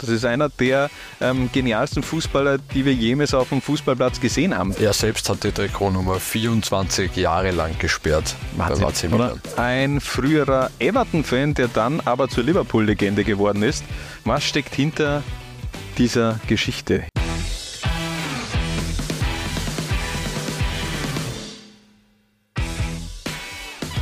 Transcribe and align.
Das 0.00 0.08
ist 0.08 0.24
einer 0.24 0.48
der 0.48 0.90
ähm, 1.20 1.50
genialsten 1.52 2.02
Fußballer, 2.02 2.58
die 2.58 2.84
wir 2.84 2.94
jemals 2.94 3.34
auf 3.34 3.50
dem 3.50 3.60
Fußballplatz 3.60 4.20
gesehen 4.20 4.56
haben. 4.56 4.74
Er 4.80 4.92
selbst 4.92 5.28
hat 5.28 5.44
die 5.44 5.52
Trikotnummer 5.52 6.18
24 6.18 7.16
Jahre 7.16 7.50
lang 7.50 7.78
gesperrt. 7.78 8.34
Wahnsinn, 8.56 9.12
oder? 9.12 9.36
Ein 9.56 10.00
früherer 10.00 10.70
Everton-Fan, 10.78 11.54
der 11.54 11.68
dann 11.68 12.00
aber 12.00 12.28
zur 12.28 12.44
Liverpool-Legende 12.44 13.24
geworden 13.24 13.62
ist. 13.62 13.84
Was 14.24 14.44
steckt 14.44 14.74
hinter 14.74 15.22
dieser 15.98 16.40
Geschichte? 16.46 17.04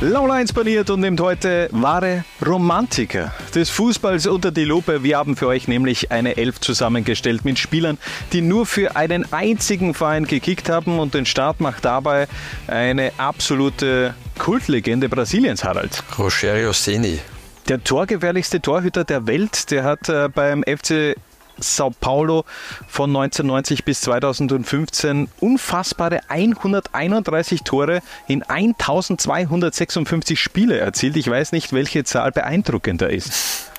Laula 0.01 0.39
inspiriert 0.39 0.89
und 0.91 1.01
nimmt 1.01 1.19
heute 1.19 1.67
wahre 1.73 2.23
Romantiker 2.45 3.33
des 3.53 3.69
Fußballs 3.69 4.27
unter 4.27 4.49
die 4.49 4.63
Lupe. 4.63 5.03
Wir 5.03 5.17
haben 5.17 5.35
für 5.35 5.47
euch 5.47 5.67
nämlich 5.67 6.09
eine 6.09 6.37
Elf 6.37 6.61
zusammengestellt 6.61 7.43
mit 7.43 7.59
Spielern, 7.59 7.97
die 8.31 8.39
nur 8.39 8.65
für 8.65 8.95
einen 8.95 9.33
einzigen 9.33 9.93
Verein 9.93 10.23
gekickt 10.23 10.69
haben 10.69 10.99
und 10.99 11.15
den 11.15 11.25
Start 11.25 11.59
macht 11.59 11.83
dabei 11.83 12.29
eine 12.67 13.11
absolute 13.17 14.13
Kultlegende 14.37 15.09
Brasiliens, 15.09 15.65
Harald. 15.65 16.01
Rogério 16.17 16.71
Ceni. 16.71 17.19
Der 17.67 17.83
torgefährlichste 17.83 18.61
Torhüter 18.61 19.03
der 19.03 19.27
Welt, 19.27 19.69
der 19.69 19.83
hat 19.83 20.07
äh, 20.07 20.29
beim 20.33 20.63
FC 20.63 21.17
Sao 21.61 21.91
Paulo 21.91 22.45
von 22.87 23.09
1990 23.09 23.85
bis 23.85 24.01
2015 24.01 25.29
unfassbare 25.39 26.21
131 26.27 27.63
Tore 27.63 28.01
in 28.27 28.43
1256 28.43 30.39
Spiele 30.39 30.77
erzielt. 30.79 31.17
Ich 31.17 31.29
weiß 31.29 31.51
nicht, 31.51 31.73
welche 31.73 32.03
Zahl 32.03 32.31
beeindruckender 32.31 33.09
ist. 33.09 33.69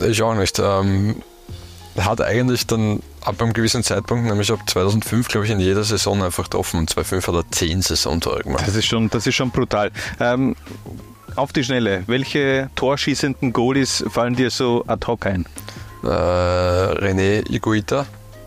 Ich 0.00 0.22
auch 0.22 0.34
nicht. 0.34 0.58
Ähm, 0.58 1.22
hat 1.98 2.20
eigentlich 2.20 2.66
dann 2.66 3.00
ab 3.22 3.40
einem 3.42 3.52
gewissen 3.52 3.82
Zeitpunkt, 3.82 4.26
nämlich 4.26 4.50
ab 4.52 4.60
2005, 4.66 5.28
glaube 5.28 5.46
ich, 5.46 5.52
in 5.52 5.60
jeder 5.60 5.84
Saison 5.84 6.22
einfach 6.22 6.44
getroffen. 6.44 6.78
Und 6.78 6.90
2005 6.90 7.28
hat 7.28 7.34
er 7.34 7.50
10 7.50 7.82
Saisontore 7.82 8.42
gemacht. 8.42 8.66
Das 8.66 8.76
ist 8.76 8.86
schon, 8.86 9.10
das 9.10 9.26
ist 9.26 9.34
schon 9.34 9.50
brutal. 9.50 9.90
Ähm, 10.18 10.56
auf 11.36 11.52
die 11.52 11.64
Schnelle, 11.64 12.04
welche 12.06 12.70
torschießenden 12.76 13.52
Goalies 13.52 14.04
fallen 14.08 14.34
dir 14.34 14.50
so 14.50 14.84
ad 14.86 15.06
hoc 15.06 15.26
ein? 15.26 15.46
Äh, 16.02 16.06
René 16.06 17.48
Iguita. 17.50 18.06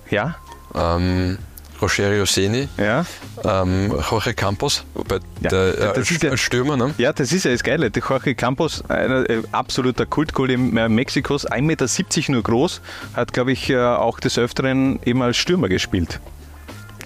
Ja. 0.09 0.35
Ähm, 0.75 1.37
Rogerio 1.83 2.25
Seni, 2.25 2.69
ja. 2.77 3.05
ähm, 3.43 3.93
Jorge 4.09 4.33
Campos, 4.33 4.85
wobei 4.93 5.19
ja, 5.41 5.49
der, 5.49 5.95
äh, 5.97 6.17
der 6.19 6.37
Stürmer, 6.37 6.77
ne? 6.77 6.93
Ja, 6.97 7.11
das 7.11 7.33
ist 7.33 7.43
ja 7.43 7.51
das 7.51 7.61
Geile. 7.61 7.91
Der 7.91 8.01
Jorge 8.01 8.35
Campos, 8.35 8.83
ein 8.87 9.25
äh, 9.25 9.41
absoluter 9.51 10.05
Kultkohl 10.05 10.51
in 10.51 10.77
äh, 10.77 10.87
Mexikos, 10.87 11.45
1,70 11.45 11.61
Meter 11.61 12.31
nur 12.31 12.43
groß, 12.43 12.79
hat, 13.15 13.33
glaube 13.33 13.51
ich, 13.51 13.69
äh, 13.69 13.77
auch 13.77 14.21
des 14.21 14.37
Öfteren 14.37 14.99
eben 15.03 15.21
als 15.21 15.35
Stürmer 15.35 15.67
gespielt. 15.67 16.21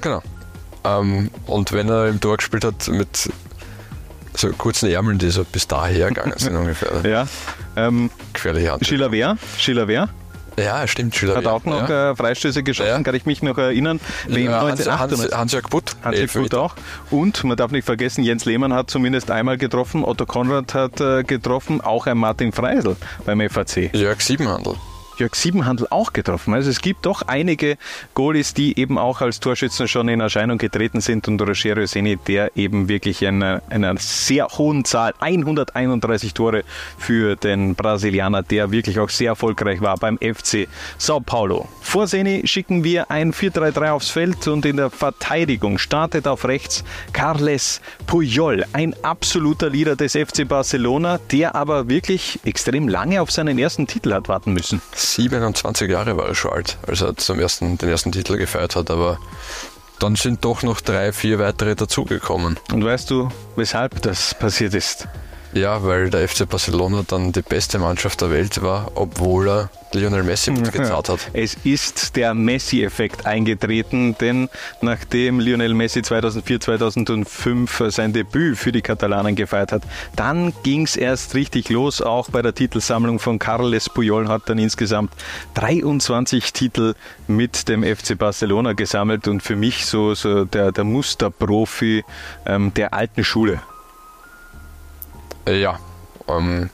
Genau. 0.01 0.21
Ähm, 0.83 1.31
und 1.47 1.71
wenn 1.71 1.89
er 1.89 2.07
im 2.07 2.21
Tor 2.21 2.37
gespielt 2.37 2.63
hat 2.63 2.87
mit 2.87 3.29
so 4.35 4.49
kurzen 4.51 4.91
Ärmeln, 4.91 5.17
die 5.17 5.31
so 5.31 5.43
bis 5.43 5.67
daher 5.67 6.09
gegangen 6.09 6.37
sind 6.37 6.55
ungefähr. 6.55 7.01
Ja. 7.09 7.27
Ähm, 7.75 8.11
Gefährliche 8.33 8.71
Hand. 8.71 8.85
Schiller 8.85 9.11
Schiller 9.57 9.87
ja, 10.59 10.87
stimmt. 10.87 11.15
Schiller 11.15 11.35
Hat 11.35 11.45
auch 11.45 11.65
noch 11.65 11.87
ja. 11.87 12.11
Äh, 12.11 12.15
Freistöße 12.15 12.63
geschossen, 12.63 12.89
ja. 12.89 13.03
kann 13.03 13.15
ich 13.15 13.25
mich 13.25 13.41
noch 13.41 13.57
erinnern. 13.57 13.99
Ja, 14.27 14.61
Hans, 14.61 14.87
Hans, 14.87 15.31
Hans-Jörg 15.31 15.69
Butt. 15.69 15.95
Hans-Jörg 16.03 16.33
Butt 16.33 16.55
auch. 16.55 16.75
Und 17.11 17.43
man 17.43 17.57
darf 17.57 17.71
nicht 17.71 17.85
vergessen, 17.85 18.23
Jens 18.23 18.45
Lehmann 18.45 18.73
hat 18.73 18.89
zumindest 18.89 19.31
einmal 19.31 19.57
getroffen, 19.57 20.03
Otto 20.03 20.25
Konrad 20.25 20.73
hat 20.73 20.99
äh, 20.99 21.23
getroffen, 21.23 21.81
auch 21.81 22.07
ein 22.07 22.17
Martin 22.17 22.51
Freisel 22.51 22.95
beim 23.25 23.47
FAC. 23.49 23.93
Jörg 23.93 24.21
Siebenhandel. 24.21 24.75
Jörg 25.17 25.35
Siebenhandel 25.35 25.87
auch 25.89 26.13
getroffen. 26.13 26.53
Also 26.53 26.69
es 26.69 26.81
gibt 26.81 27.05
doch 27.05 27.23
einige 27.23 27.77
Goalies, 28.13 28.53
die 28.53 28.79
eben 28.79 28.97
auch 28.97 29.21
als 29.21 29.39
Torschützen 29.39 29.87
schon 29.87 30.09
in 30.09 30.19
Erscheinung 30.19 30.57
getreten 30.57 31.01
sind 31.01 31.27
und 31.27 31.41
Rogerio 31.41 31.85
Seni, 31.85 32.17
der 32.17 32.55
eben 32.55 32.87
wirklich 32.87 33.21
in 33.21 33.43
einer 33.43 33.95
sehr 33.97 34.47
hohen 34.47 34.85
Zahl, 34.85 35.13
131 35.19 36.33
Tore 36.33 36.63
für 36.97 37.35
den 37.35 37.75
Brasilianer, 37.75 38.43
der 38.43 38.71
wirklich 38.71 38.99
auch 38.99 39.09
sehr 39.09 39.29
erfolgreich 39.29 39.81
war 39.81 39.97
beim 39.97 40.17
FC 40.17 40.67
Sao 40.97 41.19
Paulo. 41.19 41.67
Vor 41.81 42.07
Seni 42.07 42.45
schicken 42.45 42.83
wir 42.83 43.09
ein 43.09 43.33
4-3-3 43.33 43.89
aufs 43.91 44.09
Feld 44.09 44.47
und 44.47 44.65
in 44.65 44.77
der 44.77 44.89
Verteidigung 44.89 45.77
startet 45.77 46.27
auf 46.27 46.45
rechts 46.45 46.83
Carles 47.13 47.81
Puyol, 48.05 48.65
ein 48.73 48.95
absoluter 49.03 49.69
Leader 49.69 49.95
des 49.95 50.13
FC 50.13 50.47
Barcelona, 50.47 51.19
der 51.31 51.55
aber 51.55 51.89
wirklich 51.89 52.39
extrem 52.45 52.87
lange 52.87 53.21
auf 53.21 53.31
seinen 53.31 53.57
ersten 53.57 53.87
Titel 53.87 54.13
hat 54.13 54.27
warten 54.27 54.53
müssen. 54.53 54.81
27 55.13 55.89
Jahre 55.89 56.17
war 56.17 56.27
er 56.27 56.35
schon 56.35 56.51
alt, 56.51 56.77
als 56.87 57.01
er 57.01 57.15
zum 57.17 57.39
ersten, 57.39 57.77
den 57.77 57.89
ersten 57.89 58.11
Titel 58.11 58.37
gefeiert 58.37 58.75
hat, 58.75 58.91
aber 58.91 59.19
dann 59.99 60.15
sind 60.15 60.45
doch 60.45 60.63
noch 60.63 60.81
drei, 60.81 61.11
vier 61.11 61.39
weitere 61.39 61.75
dazugekommen. 61.75 62.59
Und 62.71 62.85
weißt 62.85 63.09
du, 63.09 63.29
weshalb 63.55 64.01
das 64.01 64.35
passiert 64.35 64.73
ist? 64.73 65.07
Ja, 65.53 65.83
weil 65.83 66.09
der 66.09 66.27
FC 66.27 66.47
Barcelona 66.47 67.03
dann 67.07 67.31
die 67.31 67.41
beste 67.41 67.79
Mannschaft 67.79 68.21
der 68.21 68.31
Welt 68.31 68.61
war, 68.61 68.91
obwohl 68.95 69.47
er 69.47 69.69
Lionel 69.93 70.23
Messi 70.23 70.51
mitgezahlt 70.51 71.09
hat. 71.09 71.19
Es 71.33 71.55
ist 71.63 72.15
der 72.15 72.33
Messi-Effekt 72.33 73.25
eingetreten, 73.25 74.15
denn 74.19 74.49
nachdem 74.81 75.39
Lionel 75.39 75.73
Messi 75.73 76.01
2004, 76.01 76.59
2005 76.59 77.83
sein 77.87 78.13
Debüt 78.13 78.57
für 78.57 78.71
die 78.71 78.81
Katalanen 78.81 79.35
gefeiert 79.35 79.71
hat, 79.71 79.83
dann 80.15 80.53
ging 80.63 80.83
es 80.83 80.97
erst 80.97 81.35
richtig 81.35 81.69
los. 81.69 82.01
Auch 82.01 82.29
bei 82.29 82.41
der 82.41 82.53
Titelsammlung 82.53 83.19
von 83.19 83.39
Carles 83.39 83.89
Puyol 83.89 84.27
hat 84.27 84.43
dann 84.47 84.59
insgesamt 84.59 85.11
23 85.53 86.51
Titel 86.51 86.93
mit 87.27 87.69
dem 87.69 87.83
FC 87.83 88.17
Barcelona 88.17 88.73
gesammelt 88.73 89.27
und 89.27 89.41
für 89.41 89.55
mich 89.55 89.85
so, 89.85 90.13
so 90.13 90.43
der, 90.45 90.71
der 90.71 90.83
Musterprofi 90.83 92.03
ähm, 92.45 92.73
der 92.73 92.93
alten 92.93 93.23
Schule. 93.23 93.61
Ja, 95.47 95.79
ähm, 96.27 96.69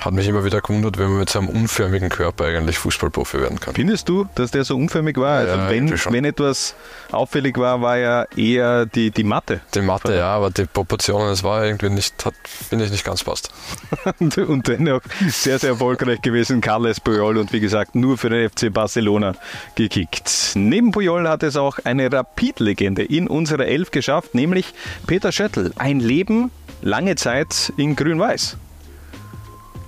hat 0.00 0.14
mich 0.14 0.26
immer 0.26 0.44
wieder 0.44 0.62
gewundert, 0.62 0.96
wenn 0.96 1.10
man 1.10 1.18
mit 1.18 1.28
so 1.28 1.40
einem 1.40 1.48
unförmigen 1.48 2.08
Körper 2.08 2.46
eigentlich 2.46 2.78
Fußballprofi 2.78 3.38
werden 3.38 3.60
kann. 3.60 3.74
Findest 3.74 4.08
du, 4.08 4.26
dass 4.34 4.50
der 4.50 4.64
so 4.64 4.74
unförmig 4.74 5.18
war? 5.18 5.40
Also 5.40 5.56
ja, 5.56 5.68
wenn, 5.68 5.90
wenn 5.90 6.24
etwas 6.24 6.74
auffällig 7.12 7.58
war, 7.58 7.82
war 7.82 7.98
ja 7.98 8.24
eher 8.34 8.86
die, 8.86 9.10
die 9.10 9.24
Matte. 9.24 9.60
Die 9.74 9.82
Matte, 9.82 10.16
ja, 10.16 10.34
aber 10.34 10.50
die 10.50 10.64
Proportionen, 10.64 11.28
es 11.28 11.42
war 11.42 11.66
irgendwie 11.66 11.90
nicht, 11.90 12.24
hat, 12.24 12.32
finde 12.44 12.86
ich, 12.86 12.90
nicht 12.90 13.04
ganz 13.04 13.22
passt. 13.24 13.52
und 14.20 14.68
dennoch 14.68 15.02
sehr, 15.28 15.58
sehr 15.58 15.70
erfolgreich 15.70 16.22
gewesen, 16.22 16.62
Carles 16.62 16.98
Puyol 16.98 17.36
und 17.36 17.52
wie 17.52 17.60
gesagt, 17.60 17.94
nur 17.94 18.16
für 18.16 18.30
den 18.30 18.48
FC 18.48 18.72
Barcelona 18.72 19.34
gekickt. 19.74 20.52
Neben 20.54 20.92
Puyol 20.92 21.28
hat 21.28 21.42
es 21.42 21.56
auch 21.56 21.78
eine 21.84 22.10
Rapid-Legende 22.10 23.02
in 23.02 23.28
unsere 23.28 23.66
Elf 23.66 23.90
geschafft, 23.90 24.34
nämlich 24.34 24.72
Peter 25.06 25.30
Schöttl. 25.30 25.72
Ein 25.76 26.00
Leben 26.00 26.50
lange 26.82 27.16
Zeit 27.16 27.72
in 27.76 27.96
Grün-Weiß. 27.96 28.56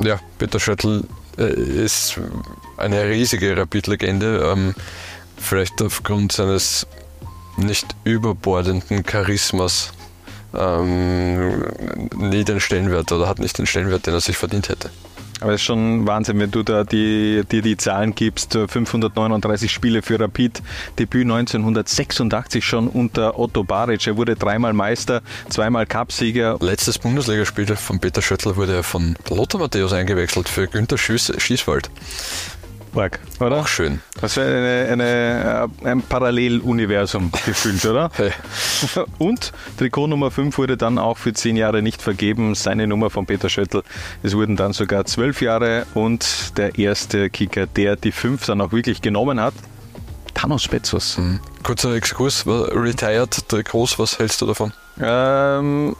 Ja, 0.00 0.18
Peter 0.38 0.58
Schöttl 0.58 1.04
äh, 1.38 1.52
ist 1.52 2.18
eine 2.76 3.04
riesige 3.08 3.56
Rapid-Legende. 3.56 4.52
Ähm, 4.52 4.74
vielleicht 5.36 5.80
aufgrund 5.82 6.32
seines 6.32 6.86
nicht 7.56 7.86
überbordenden 8.04 9.04
Charismas 9.04 9.92
ähm, 10.54 11.64
nie 12.16 12.44
den 12.44 12.60
Stellenwert 12.60 13.12
oder 13.12 13.28
hat 13.28 13.38
nicht 13.38 13.58
den 13.58 13.66
Stellenwert, 13.66 14.06
den 14.06 14.14
er 14.14 14.20
sich 14.20 14.36
verdient 14.36 14.68
hätte. 14.68 14.90
Aber 15.42 15.54
es 15.54 15.60
ist 15.60 15.66
schon 15.66 16.06
Wahnsinn, 16.06 16.38
wenn 16.38 16.52
du 16.52 16.62
da 16.62 16.84
dir 16.84 17.42
die, 17.44 17.76
Zahlen 17.76 18.14
gibst. 18.14 18.52
539 18.52 19.72
Spiele 19.72 20.00
für 20.02 20.20
Rapid, 20.20 20.62
Debüt 20.98 21.22
1986 21.22 22.64
schon 22.64 22.86
unter 22.86 23.38
Otto 23.38 23.64
Baric. 23.64 24.06
Er 24.06 24.16
wurde 24.16 24.36
dreimal 24.36 24.72
Meister, 24.72 25.20
zweimal 25.48 25.86
Cupsieger. 25.86 26.58
Letztes 26.60 26.98
Bundesligaspiel 26.98 27.66
von 27.74 27.98
Peter 27.98 28.22
Schöttl 28.22 28.54
wurde 28.54 28.76
er 28.76 28.82
von 28.84 29.16
Lothar 29.30 29.60
Matthäus 29.60 29.92
eingewechselt 29.92 30.48
für 30.48 30.68
Günter 30.68 30.96
Schießwald. 30.96 31.90
Org, 32.94 33.20
oder? 33.40 33.60
Auch 33.60 33.68
schön. 33.68 34.00
Das 34.20 34.36
wäre 34.36 34.86
eine, 34.88 34.92
eine, 34.92 35.70
äh, 35.84 35.88
ein 35.88 36.02
Paralleluniversum 36.02 37.30
gefühlt, 37.46 37.84
oder? 37.84 38.10
Hey. 38.16 38.30
Und 39.18 39.52
Trikot 39.78 40.06
Nummer 40.06 40.30
5 40.30 40.58
wurde 40.58 40.76
dann 40.76 40.98
auch 40.98 41.16
für 41.16 41.32
zehn 41.32 41.56
Jahre 41.56 41.82
nicht 41.82 42.02
vergeben. 42.02 42.54
Seine 42.54 42.86
Nummer 42.86 43.10
von 43.10 43.26
Peter 43.26 43.48
Schöttl. 43.48 43.82
Es 44.22 44.36
wurden 44.36 44.56
dann 44.56 44.72
sogar 44.72 45.04
zwölf 45.06 45.40
Jahre 45.40 45.86
und 45.94 46.58
der 46.58 46.78
erste 46.78 47.30
Kicker, 47.30 47.66
der 47.66 47.96
die 47.96 48.12
5 48.12 48.44
dann 48.46 48.60
auch 48.60 48.72
wirklich 48.72 49.00
genommen 49.00 49.40
hat, 49.40 49.54
Thanos 50.34 50.68
Bezos. 50.68 51.18
Mhm. 51.18 51.40
Kurzer 51.62 51.94
Exkurs, 51.94 52.44
Retired 52.46 53.48
Trikots, 53.48 53.98
was 53.98 54.18
hältst 54.18 54.40
du 54.42 54.46
davon? 54.46 54.72
Ähm, 55.00 55.96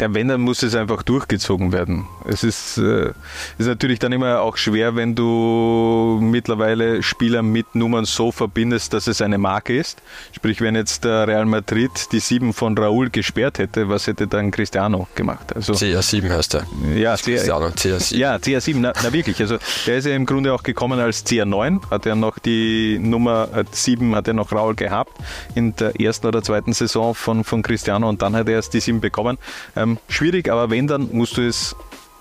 Ja, 0.00 0.14
wenn, 0.14 0.28
dann 0.28 0.40
muss 0.40 0.62
es 0.62 0.74
einfach 0.74 1.02
durchgezogen 1.02 1.72
werden. 1.72 2.06
Es 2.26 2.42
ist, 2.42 2.78
äh, 2.78 3.10
ist 3.58 3.66
natürlich 3.66 3.98
dann 3.98 4.12
immer 4.12 4.40
auch 4.40 4.56
schwer, 4.56 4.96
wenn 4.96 5.14
du 5.14 6.18
mittlerweile 6.22 7.02
Spieler 7.02 7.42
mit 7.42 7.74
Nummern 7.74 8.06
so 8.06 8.32
verbindest, 8.32 8.94
dass 8.94 9.06
es 9.08 9.20
eine 9.20 9.36
Marke 9.36 9.76
ist. 9.76 10.00
Sprich, 10.32 10.62
wenn 10.62 10.74
jetzt 10.74 11.04
der 11.04 11.28
Real 11.28 11.44
Madrid 11.44 11.90
die 12.12 12.20
sieben 12.20 12.54
von 12.54 12.78
Raúl 12.78 13.10
gesperrt 13.10 13.58
hätte, 13.58 13.90
was 13.90 14.06
hätte 14.06 14.26
dann 14.26 14.50
Cristiano 14.50 15.06
gemacht? 15.14 15.54
Also, 15.54 15.74
CR7 15.74 16.30
heißt 16.30 16.54
er. 16.54 16.66
Ja, 16.96 17.14
Cristiano, 17.16 17.66
CR7. 17.66 18.16
Ja, 18.16 18.36
CR7, 18.36 18.76
na, 18.78 18.94
na, 19.02 19.12
wirklich. 19.12 19.38
Also 19.40 19.58
der 19.86 19.98
ist 19.98 20.06
ja 20.06 20.14
im 20.14 20.24
Grunde 20.24 20.54
auch 20.54 20.62
gekommen 20.62 20.98
als 20.98 21.26
CR9, 21.26 21.90
hat 21.90 22.06
er 22.06 22.14
noch 22.14 22.38
die 22.38 22.98
Nummer 22.98 23.48
7 23.70 24.12
äh, 24.12 24.16
hat 24.16 24.28
er 24.28 24.34
noch 24.34 24.50
Raúl 24.50 24.74
gehabt 24.74 25.12
in 25.54 25.76
der 25.76 26.00
ersten 26.00 26.26
oder 26.26 26.42
zweiten 26.42 26.72
Saison 26.72 27.14
von, 27.14 27.44
von 27.44 27.62
Cristiano 27.62 28.08
und 28.08 28.22
dann 28.22 28.34
hat 28.34 28.48
er 28.48 28.54
erst 28.54 28.72
die 28.72 28.80
7 28.80 29.00
bekommen. 29.00 29.36
Ähm, 29.76 29.89
ähm, 29.90 29.98
schwierig, 30.08 30.50
aber 30.50 30.70
wenn, 30.70 30.86
dann 30.86 31.10
musst 31.12 31.36
du 31.36 31.46
es 31.46 31.76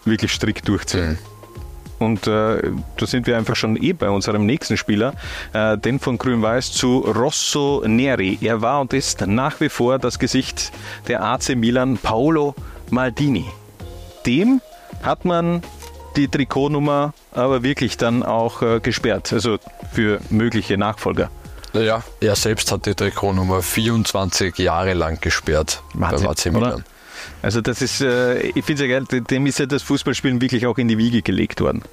wirklich 0.06 0.32
strikt 0.32 0.68
durchziehen. 0.68 1.12
Mhm. 1.12 1.18
Und 2.00 2.28
äh, 2.28 2.72
da 2.98 3.06
sind 3.06 3.28
wir 3.28 3.38
einfach 3.38 3.56
schon 3.56 3.76
eh 3.76 3.92
bei 3.92 4.10
unserem 4.10 4.46
nächsten 4.46 4.78
Spieler, 4.78 5.14
äh, 5.52 5.78
den 5.78 6.00
von 6.00 6.18
Grün-Weiß 6.18 6.72
zu 6.72 7.00
Rosso 7.00 7.84
Neri. 7.86 8.38
Er 8.42 8.62
war 8.62 8.80
und 8.80 8.94
ist 8.94 9.28
nach 9.28 9.60
wie 9.60 9.70
vor 9.70 10.00
das 10.00 10.18
Gesicht 10.18 10.72
der 11.10 11.22
AC 11.24 11.56
Milan, 11.56 11.98
Paolo 11.98 12.56
Maldini. 12.90 13.46
Dem 14.26 14.62
hat 15.04 15.26
man 15.26 15.62
die 16.16 16.30
Trikotnummer 16.30 17.14
aber 17.34 17.64
wirklich 17.64 17.98
dann 17.98 18.24
auch 18.24 18.62
äh, 18.62 18.80
gesperrt, 18.80 19.32
also 19.34 19.58
für 19.92 20.20
mögliche 20.30 20.78
Nachfolger. 20.78 21.30
Ja, 21.74 22.04
er 22.20 22.36
selbst 22.36 22.72
hat 22.72 22.86
die 22.86 22.96
Trikotnummer 22.96 23.62
24 23.62 24.58
Jahre 24.58 24.94
lang 24.94 25.20
gesperrt 25.22 25.84
Wahnsinn, 25.94 26.26
beim 26.26 26.32
AC 26.32 26.46
Milan. 26.46 26.74
Oder? 26.74 26.84
Also 27.42 27.62
das 27.62 27.82
ist, 27.82 28.02
äh, 28.02 28.40
ich 28.40 28.66
finde 28.66 28.84
es 28.84 28.90
ja 28.90 29.00
geil, 29.00 29.22
dem 29.30 29.46
ist 29.46 29.60
ja 29.60 29.66
das 29.66 29.84
Fußballspielen 29.84 30.42
wirklich 30.42 30.66
auch 30.66 30.78
in 30.78 30.88
die 30.88 30.98
Wiege 30.98 31.22
gelegt 31.22 31.62
worden. 31.62 31.84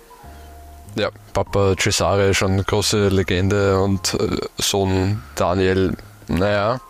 Ja, 0.96 1.10
Papa 1.34 1.74
Cesare 1.78 2.32
schon 2.32 2.62
große 2.64 3.08
Legende 3.08 3.78
und 3.78 4.14
äh, 4.14 4.38
Sohn 4.56 5.22
Daniel, 5.34 5.94
naja, 6.26 6.80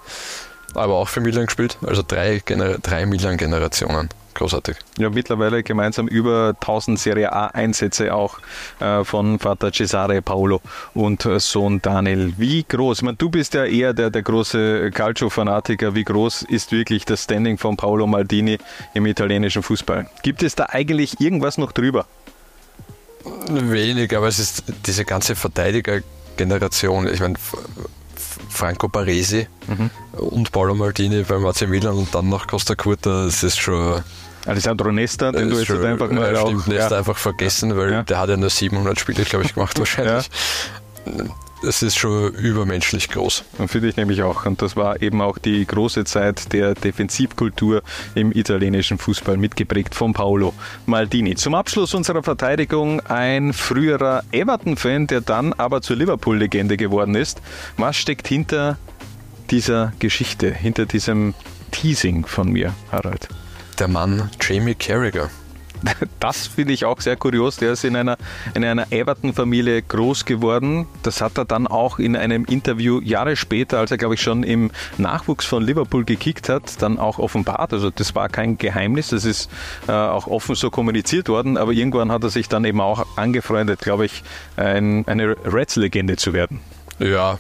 aber 0.75 0.95
auch 0.95 1.09
für 1.09 1.21
Milan 1.21 1.47
gespielt, 1.47 1.77
also 1.85 2.03
drei, 2.07 2.41
Gener 2.45 2.79
drei 2.79 3.05
Milan-Generationen. 3.07 4.09
Großartig. 4.37 4.77
Ja, 4.99 5.09
mittlerweile 5.09 5.63
gemeinsam 5.63 6.09
über 6.09 6.55
1000 6.61 6.99
Serie 6.99 7.33
A-Einsätze 7.33 8.15
auch 8.15 8.39
äh, 8.81 9.03
von 9.03 9.39
Vater 9.39 9.73
Cesare 9.73 10.21
Paolo 10.21 10.61
und 10.93 11.25
äh, 11.25 11.41
Sohn 11.41 11.81
Daniel. 11.81 12.35
Wie 12.37 12.63
groß, 12.63 12.99
ich 12.99 13.03
meine, 13.03 13.17
du 13.17 13.31
bist 13.31 13.55
ja 13.55 13.65
eher 13.65 13.95
der, 13.95 14.11
der 14.11 14.23
große 14.23 14.91
Calcio-Fanatiker, 14.91 15.95
wie 15.95 16.05
groß 16.05 16.43
ist 16.43 16.71
wirklich 16.71 17.07
das 17.07 17.25
Standing 17.25 17.57
von 17.57 17.79
Paolo 17.79 18.07
Maldini 18.07 18.59
im 18.93 19.07
italienischen 19.07 19.63
Fußball? 19.63 20.07
Gibt 20.23 20.43
es 20.43 20.55
da 20.55 20.67
eigentlich 20.69 21.19
irgendwas 21.19 21.57
noch 21.57 21.73
drüber? 21.73 22.05
Wenig, 23.49 24.15
aber 24.15 24.29
es 24.29 24.39
ist 24.39 24.65
diese 24.85 25.07
ganze 25.07 25.35
Verteidigergeneration. 25.35 27.09
Ich 27.09 27.21
meine, 27.21 27.37
Franco 28.51 28.89
Baresi 28.89 29.47
mhm. 29.67 29.91
und 30.13 30.53
Paolo 30.53 30.75
Maldini 30.75 31.23
beim 31.23 31.47
AC 31.47 31.69
Milan 31.69 31.97
und 31.97 32.15
dann 32.15 32.29
noch 32.29 32.47
Costa 32.47 32.75
Curta, 32.75 33.25
das 33.25 33.43
ist 33.43 33.59
schon 33.59 34.03
Alessandro 34.47 34.93
Nesta, 34.93 35.33
den 35.33 35.51
du 35.51 35.57
jetzt 35.57 35.67
schon, 35.67 35.85
einfach 35.85 36.11
mal 36.11 36.33
ja, 36.33 36.41
stimmt, 36.41 36.63
auch, 36.63 36.67
Nesta 36.67 36.91
ja. 36.93 36.99
einfach 36.99 37.17
vergessen, 37.17 37.77
weil 37.77 37.93
ja. 37.93 38.03
der 38.03 38.19
hat 38.19 38.29
ja 38.29 38.37
nur 38.37 38.51
700 38.51 38.99
Spiele, 38.99 39.25
glaube 39.25 39.45
ich, 39.45 39.55
gemacht 39.55 39.79
wahrscheinlich. 39.79 40.31
Das 41.63 41.83
ist 41.83 41.97
schon 41.97 42.35
übermenschlich 42.35 43.09
groß. 43.09 43.45
Finde 43.67 43.89
ich 43.89 43.97
nämlich 43.97 44.23
auch. 44.23 44.45
Und 44.45 44.61
das 44.61 44.77
war 44.77 45.01
eben 45.01 45.23
auch 45.23 45.39
die 45.39 45.65
große 45.67 46.05
Zeit 46.05 46.53
der 46.53 46.75
Defensivkultur 46.75 47.83
im 48.15 48.31
italienischen 48.31 48.99
Fußball, 48.99 49.37
mitgeprägt 49.39 49.95
von 49.95 50.13
Paolo 50.13 50.53
Maldini. 50.85 51.35
Zum 51.35 51.55
Abschluss 51.55 51.95
unserer 51.95 52.23
Verteidigung 52.23 53.01
ein 53.01 53.53
früherer 53.53 54.23
Everton-Fan, 54.33 55.07
der 55.07 55.23
dann 55.23 55.55
aber 55.55 55.81
zur 55.81 55.97
Liverpool-Legende 55.97 56.77
geworden 56.77 57.15
ist. 57.15 57.41
Was 57.79 57.97
steckt 57.97 58.29
hinter 58.29 58.79
dieser 59.51 59.93
Geschichte, 59.99 60.53
hinter 60.53 60.85
diesem 60.85 61.35
Teasing 61.71 62.27
von 62.27 62.53
mir, 62.53 62.75
Harald? 62.93 63.29
Der 63.81 63.89
Mann 63.89 64.31
Jamie 64.41 64.75
Carragher. 64.75 65.31
Das 66.21 66.47
finde 66.47 66.73
ich 66.73 66.85
auch 66.85 67.01
sehr 67.01 67.17
kurios. 67.17 67.57
Der 67.57 67.73
ist 67.73 67.85
in 67.85 67.97
einer, 67.97 68.17
in 68.55 68.65
einer 68.65 68.91
Everton-Familie 68.93 69.83
groß 69.83 70.25
geworden. 70.25 70.87
Das 71.03 71.21
hat 71.21 71.39
er 71.39 71.45
dann 71.45 71.67
auch 71.67 71.99
in 71.99 72.17
einem 72.17 72.45
Interview 72.45 73.01
Jahre 73.01 73.37
später, 73.37 73.79
als 73.79 73.91
er, 73.91 73.99
glaube 73.99 74.15
ich, 74.15 74.23
schon 74.23 74.43
im 74.43 74.71
Nachwuchs 74.99 75.45
von 75.45 75.63
Liverpool 75.63 76.05
gekickt 76.05 76.49
hat, 76.49 76.81
dann 76.83 76.99
auch 76.99 77.19
offenbart. 77.19 77.73
Also 77.73 77.91
das 77.91 78.15
war 78.15 78.29
kein 78.29 78.59
Geheimnis, 78.59 79.09
das 79.09 79.25
ist 79.25 79.51
äh, 79.89 79.93
auch 79.93 80.27
offen 80.27 80.55
so 80.55 80.71
kommuniziert 80.71 81.29
worden. 81.29 81.57
Aber 81.57 81.73
irgendwann 81.73 82.11
hat 82.11 82.23
er 82.25 82.31
sich 82.31 82.49
dann 82.49 82.65
eben 82.65 82.81
auch 82.81 83.07
angefreundet, 83.17 83.81
glaube 83.81 84.07
ich, 84.07 84.23
ein, 84.57 85.07
eine 85.07 85.37
Reds-Legende 85.45 86.17
zu 86.17 86.33
werden. 86.33 86.61
Ja, 86.99 87.39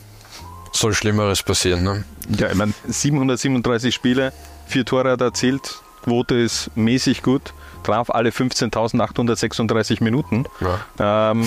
soll 0.72 0.92
Schlimmeres 0.92 1.42
passieren. 1.42 1.82
Ne? 1.82 2.04
Ja, 2.38 2.50
ich 2.50 2.56
meine, 2.56 2.74
737 2.86 3.94
Spiele, 3.94 4.32
vier 4.66 4.84
Tore 4.84 5.12
hat 5.12 5.20
er 5.20 5.28
erzielt, 5.28 5.80
Quote 6.06 6.36
ist 6.36 6.70
mäßig 6.76 7.24
gut, 7.24 7.52
traf 7.82 8.10
alle 8.10 8.30
15.836 8.30 10.04
Minuten 10.04 10.44
ja. 10.60 11.32
ähm, 11.32 11.44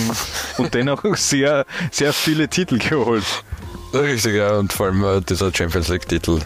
und 0.58 0.74
dennoch 0.74 1.02
sehr, 1.16 1.64
sehr 1.90 2.12
viele 2.12 2.46
Titel 2.48 2.76
geholt. 2.78 3.24
Richtig, 3.94 4.34
ja, 4.34 4.58
und 4.58 4.70
vor 4.74 4.86
allem 4.86 5.02
äh, 5.02 5.22
dieser 5.22 5.50
Champions 5.52 5.88
League-Titel 5.88 6.40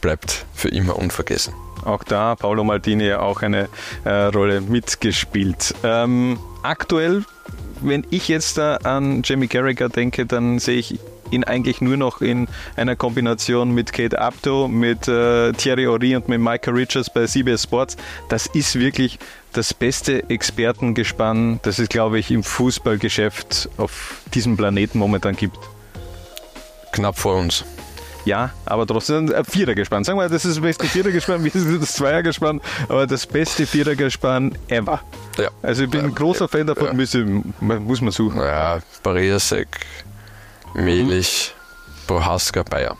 bleibt 0.00 0.46
für 0.52 0.68
immer 0.68 0.96
unvergessen. 0.96 1.54
Auch 1.84 2.02
da 2.02 2.34
Paolo 2.34 2.64
Maldini 2.64 3.12
auch 3.12 3.42
eine 3.42 3.68
äh, 4.02 4.10
Rolle 4.10 4.60
mitgespielt. 4.60 5.76
Ähm, 5.84 6.40
aktuell, 6.64 7.24
wenn 7.82 8.04
ich 8.10 8.26
jetzt 8.26 8.58
da 8.58 8.78
an 8.78 9.22
Jamie 9.24 9.46
Carragher 9.46 9.90
denke, 9.90 10.26
dann 10.26 10.58
sehe 10.58 10.78
ich 10.78 10.98
ihn 11.30 11.44
eigentlich 11.44 11.80
nur 11.80 11.96
noch 11.96 12.20
in 12.20 12.48
einer 12.76 12.96
Kombination 12.96 13.72
mit 13.72 13.92
Kate 13.92 14.18
Abdo, 14.18 14.68
mit 14.68 15.08
äh, 15.08 15.52
Thierry 15.52 15.86
Ori 15.86 16.16
und 16.16 16.28
mit 16.28 16.40
Michael 16.40 16.74
Richards 16.74 17.10
bei 17.10 17.26
CBS 17.26 17.64
Sports. 17.64 17.96
Das 18.28 18.46
ist 18.46 18.78
wirklich 18.78 19.18
das 19.52 19.72
beste 19.72 20.28
Expertengespann, 20.28 21.60
das 21.62 21.78
es, 21.78 21.88
glaube 21.88 22.18
ich, 22.18 22.30
im 22.30 22.42
Fußballgeschäft 22.42 23.68
auf 23.76 24.22
diesem 24.34 24.56
Planeten 24.56 24.98
momentan 24.98 25.36
gibt. 25.36 25.58
Knapp 26.92 27.18
vor 27.18 27.36
uns. 27.36 27.64
Ja, 28.24 28.50
aber 28.64 28.86
trotzdem 28.86 29.32
ein 29.34 29.44
Vierergespann. 29.44 30.04
Sagen 30.04 30.18
wir, 30.18 30.28
das 30.28 30.44
ist 30.44 30.56
das 30.56 30.62
beste 30.62 30.86
Vierergespann, 30.86 31.44
wie 31.44 31.48
ist 31.48 31.66
das 31.82 31.94
Zweiergespann, 31.94 32.60
aber 32.88 33.06
das 33.06 33.26
beste 33.26 33.66
Vierergespann 33.66 34.56
ever. 34.68 35.02
Ja. 35.38 35.50
Also 35.62 35.84
ich 35.84 35.90
bin 35.90 36.00
ein 36.00 36.14
großer 36.14 36.48
Fan 36.48 36.66
davon, 36.66 36.98
ja. 36.98 37.78
muss 37.78 38.00
man 38.00 38.10
suchen. 38.12 38.40
Ja, 38.40 38.78
Barriasek, 39.02 39.68
Melich, 40.74 41.54
Bohaska, 42.06 42.62
Bayer. 42.62 42.96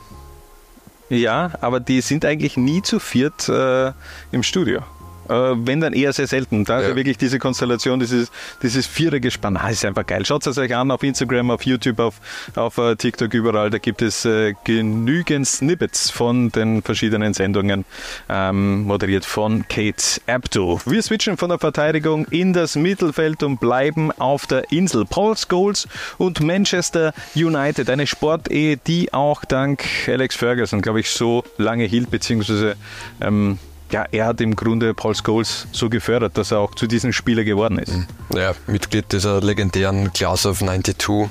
Ja, 1.09 1.51
aber 1.61 1.79
die 1.79 2.01
sind 2.01 2.25
eigentlich 2.25 2.57
nie 2.57 2.81
zu 2.81 2.99
viert 2.99 3.47
äh, 3.49 3.91
im 4.31 4.43
Studio. 4.43 4.81
Äh, 5.29 5.33
wenn 5.33 5.81
dann 5.81 5.93
eher 5.93 6.13
sehr 6.13 6.27
selten. 6.27 6.65
Da 6.65 6.81
ja. 6.81 6.89
ist 6.89 6.95
wirklich 6.95 7.17
diese 7.17 7.39
Konstellation, 7.39 7.99
dieses, 7.99 8.31
dieses 8.61 8.85
Vierergespann, 8.85 9.57
ah, 9.57 9.69
ist 9.69 9.85
einfach 9.85 10.05
geil. 10.05 10.25
Schaut 10.25 10.45
es 10.45 10.57
euch 10.57 10.75
an 10.75 10.91
auf 10.91 11.03
Instagram, 11.03 11.51
auf 11.51 11.63
YouTube, 11.63 11.99
auf, 11.99 12.15
auf 12.55 12.77
uh, 12.77 12.95
TikTok, 12.95 13.33
überall. 13.33 13.69
Da 13.69 13.77
gibt 13.77 14.01
es 14.01 14.25
äh, 14.25 14.53
genügend 14.63 15.47
Snippets 15.47 16.09
von 16.09 16.51
den 16.51 16.81
verschiedenen 16.81 17.33
Sendungen, 17.33 17.85
ähm, 18.29 18.83
moderiert 18.83 19.25
von 19.25 19.67
Kate 19.67 20.21
Abdo. 20.27 20.79
Wir 20.85 21.01
switchen 21.01 21.37
von 21.37 21.49
der 21.49 21.59
Verteidigung 21.59 22.25
in 22.29 22.53
das 22.53 22.75
Mittelfeld 22.75 23.43
und 23.43 23.59
bleiben 23.59 24.11
auf 24.11 24.45
der 24.45 24.71
Insel. 24.71 25.05
Paul 25.05 25.35
Scholes 25.37 25.87
und 26.17 26.41
Manchester 26.41 27.13
United, 27.35 27.89
eine 27.89 28.07
Sportehe, 28.07 28.77
die 28.77 29.13
auch 29.13 29.45
dank 29.45 29.85
Alex 30.07 30.35
Ferguson, 30.35 30.81
glaube 30.81 30.99
ich, 30.99 31.09
so 31.09 31.43
lange 31.57 31.85
hielt, 31.85 32.11
beziehungsweise 32.11 32.75
ähm, 33.21 33.57
ja, 33.91 34.05
er 34.11 34.25
hat 34.25 34.41
im 34.41 34.55
Grunde 34.55 34.93
Paul 34.93 35.15
Scholes 35.15 35.67
so 35.71 35.89
gefördert, 35.89 36.37
dass 36.37 36.51
er 36.51 36.59
auch 36.59 36.75
zu 36.75 36.87
diesem 36.87 37.13
Spieler 37.13 37.43
geworden 37.43 37.79
ist. 37.79 37.93
Mhm. 37.93 38.07
Ja, 38.35 38.53
Mitglied 38.67 39.11
dieser 39.11 39.41
legendären 39.41 40.11
Class 40.13 40.45
of 40.45 40.59
92, 40.59 41.29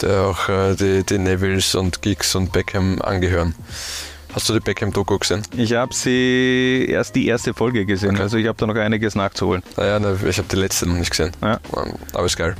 der 0.00 0.22
auch 0.22 0.48
äh, 0.48 0.74
die, 0.74 1.04
die 1.04 1.18
Nevilles 1.18 1.74
und 1.74 2.02
Giggs 2.02 2.34
und 2.34 2.52
Beckham 2.52 3.00
angehören. 3.02 3.54
Hast 4.32 4.48
du 4.48 4.52
die 4.52 4.60
Beckham-Doku 4.60 5.18
gesehen? 5.18 5.42
Ich 5.56 5.72
habe 5.72 5.92
sie 5.92 6.86
erst 6.88 7.16
die 7.16 7.26
erste 7.26 7.52
Folge 7.52 7.84
gesehen, 7.84 8.12
okay. 8.12 8.22
also 8.22 8.36
ich 8.36 8.46
habe 8.46 8.56
da 8.56 8.66
noch 8.66 8.76
einiges 8.76 9.16
nachzuholen. 9.16 9.62
Naja, 9.76 9.98
ne, 9.98 10.16
ich 10.28 10.38
habe 10.38 10.48
die 10.48 10.56
letzte 10.56 10.86
noch 10.88 10.94
nicht 10.94 11.10
gesehen. 11.10 11.32
Ja. 11.42 11.58
Aber 12.12 12.26
ist 12.26 12.36
geil. 12.36 12.54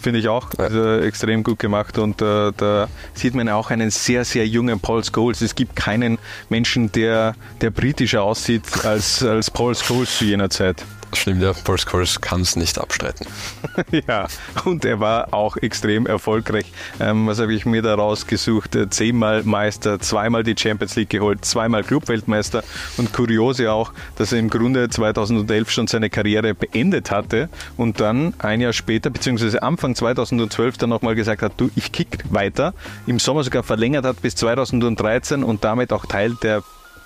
Finde 0.00 0.20
ich 0.20 0.28
auch. 0.28 0.54
Ja. 0.56 0.64
Also 0.64 0.98
extrem 0.98 1.42
gut 1.42 1.58
gemacht 1.58 1.98
und 1.98 2.22
äh, 2.22 2.52
da 2.56 2.88
sieht 3.14 3.34
man 3.34 3.48
auch 3.48 3.70
einen 3.70 3.90
sehr, 3.90 4.24
sehr 4.24 4.46
jungen 4.46 4.80
Paul 4.80 5.02
Scholes. 5.04 5.40
Es 5.42 5.54
gibt 5.54 5.76
keinen 5.76 6.18
Menschen, 6.48 6.90
der, 6.92 7.34
der 7.60 7.70
britischer 7.70 8.22
aussieht 8.22 8.62
als, 8.84 9.22
als 9.22 9.50
Paul 9.50 9.74
Scholes 9.74 10.18
zu 10.18 10.24
jener 10.24 10.50
Zeit. 10.50 10.84
Stimmt, 11.14 11.42
ja, 11.42 11.52
Paul 11.52 11.78
Scholes 11.78 12.20
kann 12.20 12.40
es 12.40 12.56
nicht 12.56 12.78
abstreiten. 12.78 13.26
ja, 14.08 14.26
und 14.64 14.84
er 14.84 14.98
war 14.98 15.34
auch 15.34 15.56
extrem 15.56 16.06
erfolgreich. 16.06 16.66
Ähm, 17.00 17.26
was 17.26 17.38
habe 17.38 17.52
ich 17.52 17.66
mir 17.66 17.82
da 17.82 17.94
rausgesucht? 17.94 18.76
Zehnmal 18.90 19.42
Meister, 19.42 20.00
zweimal 20.00 20.42
die 20.42 20.54
Champions 20.58 20.96
League 20.96 21.10
geholt, 21.10 21.44
zweimal 21.44 21.84
Clubweltmeister 21.84 22.64
und 22.96 23.12
kuriose 23.12 23.70
auch, 23.70 23.92
dass 24.16 24.32
er 24.32 24.38
im 24.38 24.48
Grunde 24.48 24.88
2011 24.88 25.70
schon 25.70 25.86
seine 25.86 26.08
Karriere 26.08 26.54
beendet 26.54 27.10
hatte 27.10 27.48
und 27.76 28.00
dann 28.00 28.34
ein 28.38 28.60
Jahr 28.60 28.72
später, 28.72 29.10
beziehungsweise 29.10 29.62
Anfang 29.62 29.94
2012 29.94 30.78
dann 30.78 30.90
nochmal 30.90 31.14
gesagt 31.14 31.42
hat, 31.42 31.52
du, 31.58 31.70
ich 31.76 31.92
kick 31.92 32.18
weiter. 32.30 32.72
Im 33.06 33.18
Sommer 33.18 33.44
sogar 33.44 33.62
verlängert 33.62 34.04
hat 34.04 34.22
bis 34.22 34.34
2013 34.36 35.44
und 35.44 35.62
damit 35.62 35.92
auch 35.92 36.06
Teil 36.06 36.36
der 36.42 36.62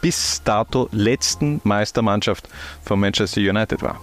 bis 0.06 0.40
dato 0.44 0.88
letzten 0.92 1.60
Meistermannschaft 1.64 2.48
von 2.84 3.00
Manchester 3.00 3.40
United 3.40 3.82
war. 3.82 4.00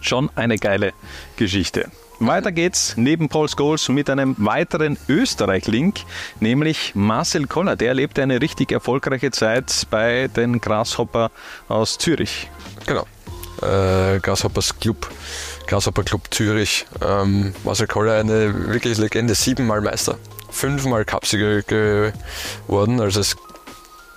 Schon 0.00 0.30
eine 0.34 0.56
geile 0.56 0.94
Geschichte. 1.36 1.90
Weiter 2.20 2.52
geht's 2.52 2.94
neben 2.96 3.28
Paul 3.28 3.50
Scholes 3.50 3.90
mit 3.90 4.08
einem 4.08 4.34
weiteren 4.38 4.96
Österreich-Link, 5.06 6.00
nämlich 6.40 6.94
Marcel 6.94 7.46
Koller. 7.46 7.76
Der 7.76 7.88
erlebte 7.88 8.22
eine 8.22 8.40
richtig 8.40 8.72
erfolgreiche 8.72 9.30
Zeit 9.30 9.86
bei 9.90 10.28
den 10.28 10.58
Grasshopper 10.58 11.30
aus 11.68 11.98
Zürich. 11.98 12.48
Genau. 12.86 13.06
Äh, 13.60 14.20
Grasshoppers 14.20 14.80
Club, 14.80 15.06
Grasshopper 15.66 16.02
Club 16.02 16.22
Zürich. 16.30 16.86
Ähm, 17.06 17.52
Marcel 17.62 17.88
Koller, 17.88 18.14
eine 18.14 18.68
wirklich 18.68 18.96
Legende, 18.96 19.34
siebenmal 19.34 19.82
Meister, 19.82 20.16
fünfmal 20.50 21.04
Cupsieger 21.04 21.60
geworden. 21.60 23.02
Also 23.02 23.20
es 23.20 23.36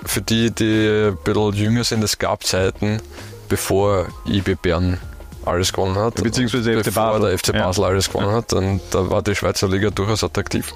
für 0.06 0.22
die, 0.22 0.52
die 0.52 1.10
ein 1.10 1.18
bisschen 1.24 1.54
jünger 1.54 1.84
sind, 1.84 2.04
es 2.04 2.18
gab 2.18 2.44
Zeiten, 2.44 3.02
bevor 3.50 4.08
IB 4.26 4.56
Bern 4.56 5.00
alles 5.46 5.74
gewonnen 5.74 5.96
hat. 5.96 6.16
Beziehungsweise 6.16 6.78
FC 6.78 6.86
bevor 6.86 7.20
Basel. 7.20 7.30
der 7.30 7.38
FC 7.38 7.54
Basel 7.54 7.82
ja. 7.82 7.88
alles 7.90 8.08
gewonnen 8.10 8.30
ja. 8.30 8.36
hat. 8.36 8.54
Und 8.54 8.82
da 8.92 9.10
war 9.10 9.22
die 9.22 9.36
Schweizer 9.36 9.68
Liga 9.68 9.90
durchaus 9.90 10.24
attraktiv. 10.24 10.74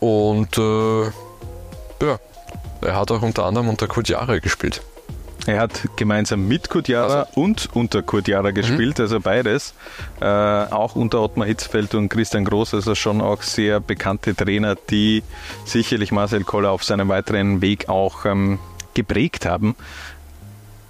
Und 0.00 0.58
äh, 0.58 1.04
ja, 1.04 2.18
er 2.82 2.96
hat 2.96 3.10
auch 3.10 3.22
unter 3.22 3.44
anderem 3.44 3.68
unter 3.68 3.86
Kurt 3.86 4.08
Jahre 4.08 4.40
gespielt. 4.40 4.82
Er 5.46 5.60
hat 5.60 5.88
gemeinsam 5.96 6.48
mit 6.48 6.70
Kurt 6.70 6.88
Jara 6.88 7.22
also. 7.22 7.40
und 7.40 7.68
unter 7.74 8.02
Kurt 8.02 8.28
Jara 8.28 8.50
mhm. 8.50 8.54
gespielt, 8.54 8.98
mhm. 8.98 9.02
also 9.02 9.20
beides. 9.20 9.74
Äh, 10.20 10.24
auch 10.24 10.96
unter 10.96 11.20
Ottmar 11.22 11.46
Hitzfeld 11.46 11.94
und 11.94 12.08
Christian 12.08 12.44
Groß, 12.44 12.74
also 12.74 12.94
schon 12.94 13.20
auch 13.20 13.42
sehr 13.42 13.80
bekannte 13.80 14.34
Trainer, 14.34 14.76
die 14.90 15.22
sicherlich 15.64 16.12
Marcel 16.12 16.44
Koller 16.44 16.70
auf 16.70 16.84
seinem 16.84 17.08
weiteren 17.08 17.60
Weg 17.60 17.88
auch 17.88 18.24
ähm, 18.24 18.58
geprägt 18.94 19.44
haben. 19.44 19.76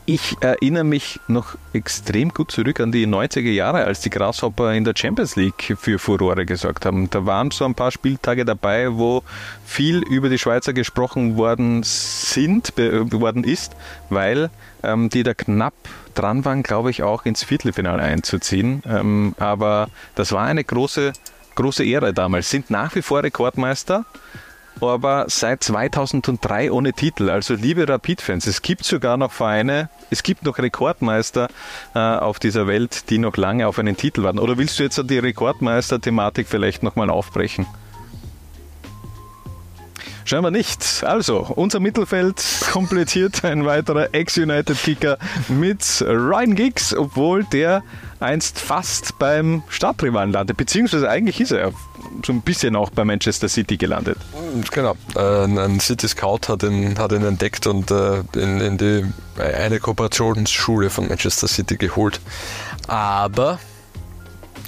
Ich 0.07 0.37
erinnere 0.41 0.85
mich 0.85 1.19
noch 1.29 1.55
extrem 1.73 2.29
gut 2.29 2.51
zurück 2.51 2.79
an 2.79 2.93
die 2.93 3.07
90er 3.07 3.51
Jahre, 3.51 3.85
als 3.85 4.01
die 4.01 4.11
Grasshopper 4.11 4.75
in 4.75 4.85
der 4.85 4.93
Champions 4.95 5.35
League 5.35 5.79
für 5.81 5.99
Furore 5.99 6.45
gesorgt 6.45 6.85
haben. 6.85 7.09
Da 7.09 7.25
waren 7.25 7.51
so 7.51 7.65
ein 7.65 7.75
paar 7.75 7.91
Spieltage 7.91 8.45
dabei, 8.45 8.93
wo 8.93 9.23
viel 9.65 10.03
über 10.03 10.29
die 10.29 10.37
Schweizer 10.37 10.75
gesprochen 10.75 11.39
worden 11.39 11.83
sind, 11.85 12.75
worden 12.77 13.45
ist, 13.45 13.75
weil 14.11 14.51
ähm, 14.83 15.09
die 15.09 15.23
da 15.23 15.33
knapp 15.33 15.73
dran 16.15 16.45
waren, 16.45 16.63
glaube 16.63 16.91
ich, 16.91 17.03
auch 17.03 17.25
ins 17.25 17.43
Viertelfinale 17.43 18.03
einzuziehen. 18.03 18.83
Ähm, 18.87 19.35
aber 19.39 19.89
das 20.17 20.33
war 20.33 20.45
eine 20.45 20.65
große, 20.65 21.15
große 21.55 21.83
Ehre 21.83 22.13
damals. 22.13 22.51
Sind 22.51 22.69
nach 22.69 22.95
wie 22.95 23.01
vor 23.03 23.23
Rekordmeister 23.23 24.05
aber 24.81 25.27
seit 25.29 25.63
2003 25.65 26.71
ohne 26.73 26.93
Titel. 26.93 27.31
Also 27.31 27.55
liebe 27.55 27.89
Rapid-Fans, 27.89 28.47
es 28.47 28.63
gibt 28.63 28.85
sogar 28.85 29.17
noch 29.17 29.33
Vereine, 29.33 29.89
es 30.11 30.23
gibt 30.23 30.45
noch 30.45 30.59
Rekordmeister 30.59 31.49
äh, 31.95 31.99
auf 31.99 32.39
dieser 32.39 32.67
Welt, 32.67 33.11
die 33.11 33.19
noch 33.19 33.37
lange 33.37 33.67
auf 33.67 33.79
einen 33.79 33.97
Titel 33.97 34.23
warten. 34.23 34.39
Oder 34.39 34.59
willst 34.59 34.79
du 34.79 34.83
jetzt 34.83 35.01
die 35.09 35.19
Rekordmeister-Thematik 35.19 36.49
vielleicht 36.49 36.83
nochmal 36.83 37.11
aufbrechen? 37.11 37.67
Scheinbar 40.25 40.51
nicht. 40.51 41.05
Also, 41.05 41.41
unser 41.55 41.81
Mittelfeld 41.81 42.43
komplettiert 42.73 43.45
ein 43.45 43.67
weiterer 43.67 44.15
Ex-United-Kicker 44.15 45.19
mit 45.49 46.03
Ryan 46.07 46.55
Giggs, 46.55 46.95
obwohl 46.97 47.45
der 47.45 47.83
einst 48.21 48.59
fast 48.59 49.19
beim 49.19 49.63
Stadtrivalen 49.69 50.33
landete. 50.33 50.55
Beziehungsweise 50.55 51.11
eigentlich 51.11 51.41
ist 51.41 51.53
er 51.53 51.73
so 52.25 52.33
ein 52.33 52.41
bisschen 52.41 52.75
auch 52.75 52.91
bei 52.91 53.05
Manchester 53.05 53.49
City 53.49 53.77
gelandet. 53.77 54.17
Genau. 54.73 54.97
Äh, 55.15 55.45
ein 55.45 55.79
City 55.81 56.09
Scout 56.09 56.49
hat 56.49 56.63
ihn, 56.63 56.99
hat 56.99 57.13
ihn 57.13 57.25
entdeckt 57.25 57.67
und 57.67 57.91
äh, 57.91 58.21
in, 58.35 58.61
in 58.61 58.79
die, 58.79 59.05
eine 59.39 59.79
Kooperationsschule 59.79 60.89
von 60.89 61.09
Manchester 61.09 61.49
City 61.49 61.77
geholt. 61.77 62.21
Aber 62.87 63.59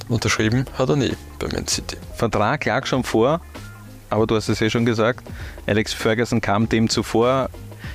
unterschrieben 0.08 0.66
hat 0.76 0.90
er 0.90 0.96
nie 0.96 1.16
bei 1.38 1.48
Man 1.52 1.66
City. 1.66 1.96
Vertrag 2.14 2.64
lag 2.64 2.86
schon 2.86 3.04
vor, 3.04 3.40
aber 4.10 4.26
du 4.26 4.36
hast 4.36 4.48
es 4.48 4.60
ja 4.60 4.70
schon 4.70 4.86
gesagt, 4.86 5.26
Alex 5.66 5.92
Ferguson 5.92 6.40
kam 6.40 6.68
dem 6.68 6.88
zuvor. 6.88 7.50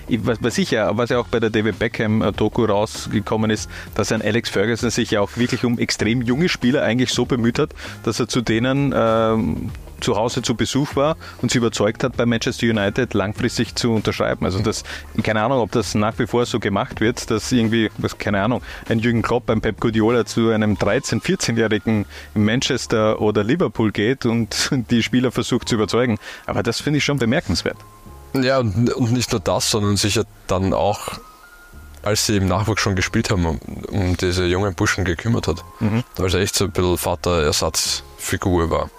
Was, 0.10 0.58
ich 0.58 0.72
ja, 0.72 0.98
was 0.98 1.10
ja 1.10 1.20
auch 1.20 1.28
bei 1.28 1.40
der 1.40 1.50
David 1.50 1.80
Beckham-Doku 1.80 2.66
rausgekommen 2.66 3.50
ist, 3.50 3.70
dass 3.96 4.12
ein 4.12 4.22
Alex 4.22 4.50
Ferguson 4.50 4.90
sich 4.90 5.12
ja 5.12 5.22
auch 5.22 5.38
wirklich 5.38 5.64
um 5.64 5.80
extrem 5.80 6.22
junge 6.22 6.50
Spieler 6.50 6.84
eigentlich 6.84 7.12
so 7.12 7.26
bemüht 7.26 7.60
hat, 7.60 7.74
dass 8.04 8.20
er 8.20 8.28
zu 8.28 8.42
denen 8.42 8.94
ähm, 8.96 9.72
zu 10.02 10.16
Hause 10.16 10.42
zu 10.42 10.56
Besuch 10.56 10.96
war 10.96 11.18
und 11.42 11.52
sie 11.52 11.58
überzeugt 11.58 12.04
hat, 12.04 12.18
bei 12.18 12.26
Manchester 12.26 12.68
United 12.68 13.14
langfristig 13.14 13.76
zu 13.76 13.92
unterschreiben. 13.92 14.46
Also 14.46 14.60
das, 14.60 14.84
keine 15.24 15.42
Ahnung, 15.42 15.60
ob 15.60 15.72
das 15.72 15.96
nach 15.96 16.18
wie 16.20 16.28
vor 16.28 16.46
so 16.46 16.60
gemacht 16.60 17.02
wird, 17.02 17.30
dass 17.30 17.52
irgendwie, 17.52 17.90
was, 17.98 18.18
keine 18.18 18.42
Ahnung, 18.42 18.62
ein 18.90 19.00
Jürgen 19.00 19.22
Klopp, 19.22 19.50
ein 19.50 19.62
Pep 19.62 19.80
Guardiola 19.80 20.26
zu 20.26 20.50
einem 20.50 20.76
13-, 20.76 21.22
14-Jährigen 21.22 22.06
in 22.36 22.46
Manchester 22.46 23.22
oder 23.22 23.44
Liverpool 23.44 23.92
geht 23.92 24.26
und 24.26 24.70
die 24.90 25.04
Spieler 25.04 25.32
versucht 25.32 25.70
zu 25.70 25.76
überzeugen. 25.76 26.18
Aber 26.46 26.64
das 26.64 26.82
finde 26.82 26.98
ich 26.98 27.06
schon 27.06 27.18
bemerkenswert. 27.18 27.78
Ja, 28.34 28.60
und, 28.60 28.94
und 28.94 29.12
nicht 29.12 29.32
nur 29.32 29.42
das, 29.42 29.72
sondern 29.72 29.98
sicher 29.98 30.24
dann 30.48 30.74
auch 30.74 31.20
als 32.04 32.26
sie 32.26 32.38
im 32.38 32.48
Nachwuchs 32.48 32.82
schon 32.82 32.96
gespielt 32.96 33.30
haben, 33.30 33.46
um, 33.46 33.60
um 33.90 34.18
diese 34.18 34.46
jungen 34.46 34.74
Burschen 34.74 35.06
gekümmert 35.06 35.48
hat. 35.48 35.64
Mhm. 35.80 36.04
Weil 36.18 36.34
er 36.34 36.42
echt 36.42 36.56
so 36.56 36.66
ein 36.66 36.72
bisschen 36.72 36.98
Vaterersatzfigur 36.98 38.70
war. 38.70 38.90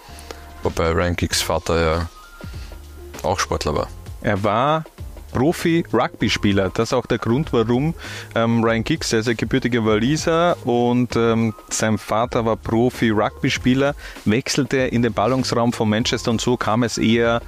Wobei 0.63 0.91
Ryan 0.91 1.17
Giggs 1.17 1.43
Vater 1.43 1.81
ja 1.81 2.09
auch 3.23 3.39
Sportler 3.39 3.75
war. 3.75 3.89
Er 4.21 4.43
war 4.45 4.85
Profi-Rugby-Spieler. 5.33 6.71
Das 6.75 6.91
ist 6.91 6.93
auch 6.93 7.07
der 7.07 7.19
Grund, 7.19 7.53
warum 7.53 7.95
ähm, 8.35 8.63
Ryan 8.63 8.85
Giggs, 8.85 9.11
der 9.11 9.21
ist 9.21 9.29
ein 9.29 9.37
gebürtiger 9.37 9.85
Waliser 9.85 10.57
und 10.65 11.17
ähm, 11.17 11.55
sein 11.71 11.99
Vater 11.99 12.45
war 12.45 12.57
Profi-Rugby-Spieler, 12.57 13.95
wechselte 14.25 14.79
in 14.79 15.03
den 15.03 15.13
Ballungsraum 15.13 15.73
von 15.73 15.89
Manchester 15.89 16.31
und 16.31 16.41
so 16.41 16.57
kam 16.57 16.83
es 16.83 16.99
eher 16.99 17.43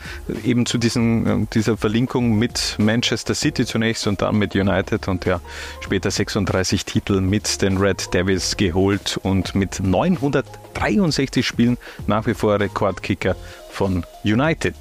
eben 0.44 0.66
zu 0.66 0.78
diesen, 0.78 1.44
äh, 1.44 1.46
dieser 1.52 1.76
Verlinkung 1.76 2.38
mit 2.38 2.76
Manchester 2.78 3.34
City 3.34 3.66
zunächst 3.66 4.06
und 4.06 4.22
dann 4.22 4.36
mit 4.36 4.54
United 4.54 5.08
und 5.08 5.24
ja, 5.24 5.40
später 5.80 6.10
36 6.10 6.84
Titel 6.84 7.20
mit 7.20 7.62
den 7.62 7.78
Red 7.78 8.12
Devils 8.14 8.56
geholt 8.56 9.18
und 9.22 9.54
mit 9.54 9.80
963 9.80 11.46
Spielen 11.46 11.78
nach 12.06 12.26
wie 12.26 12.34
vor 12.34 12.58
Rekordkicker 12.58 13.36
von 13.70 14.04
United. 14.24 14.74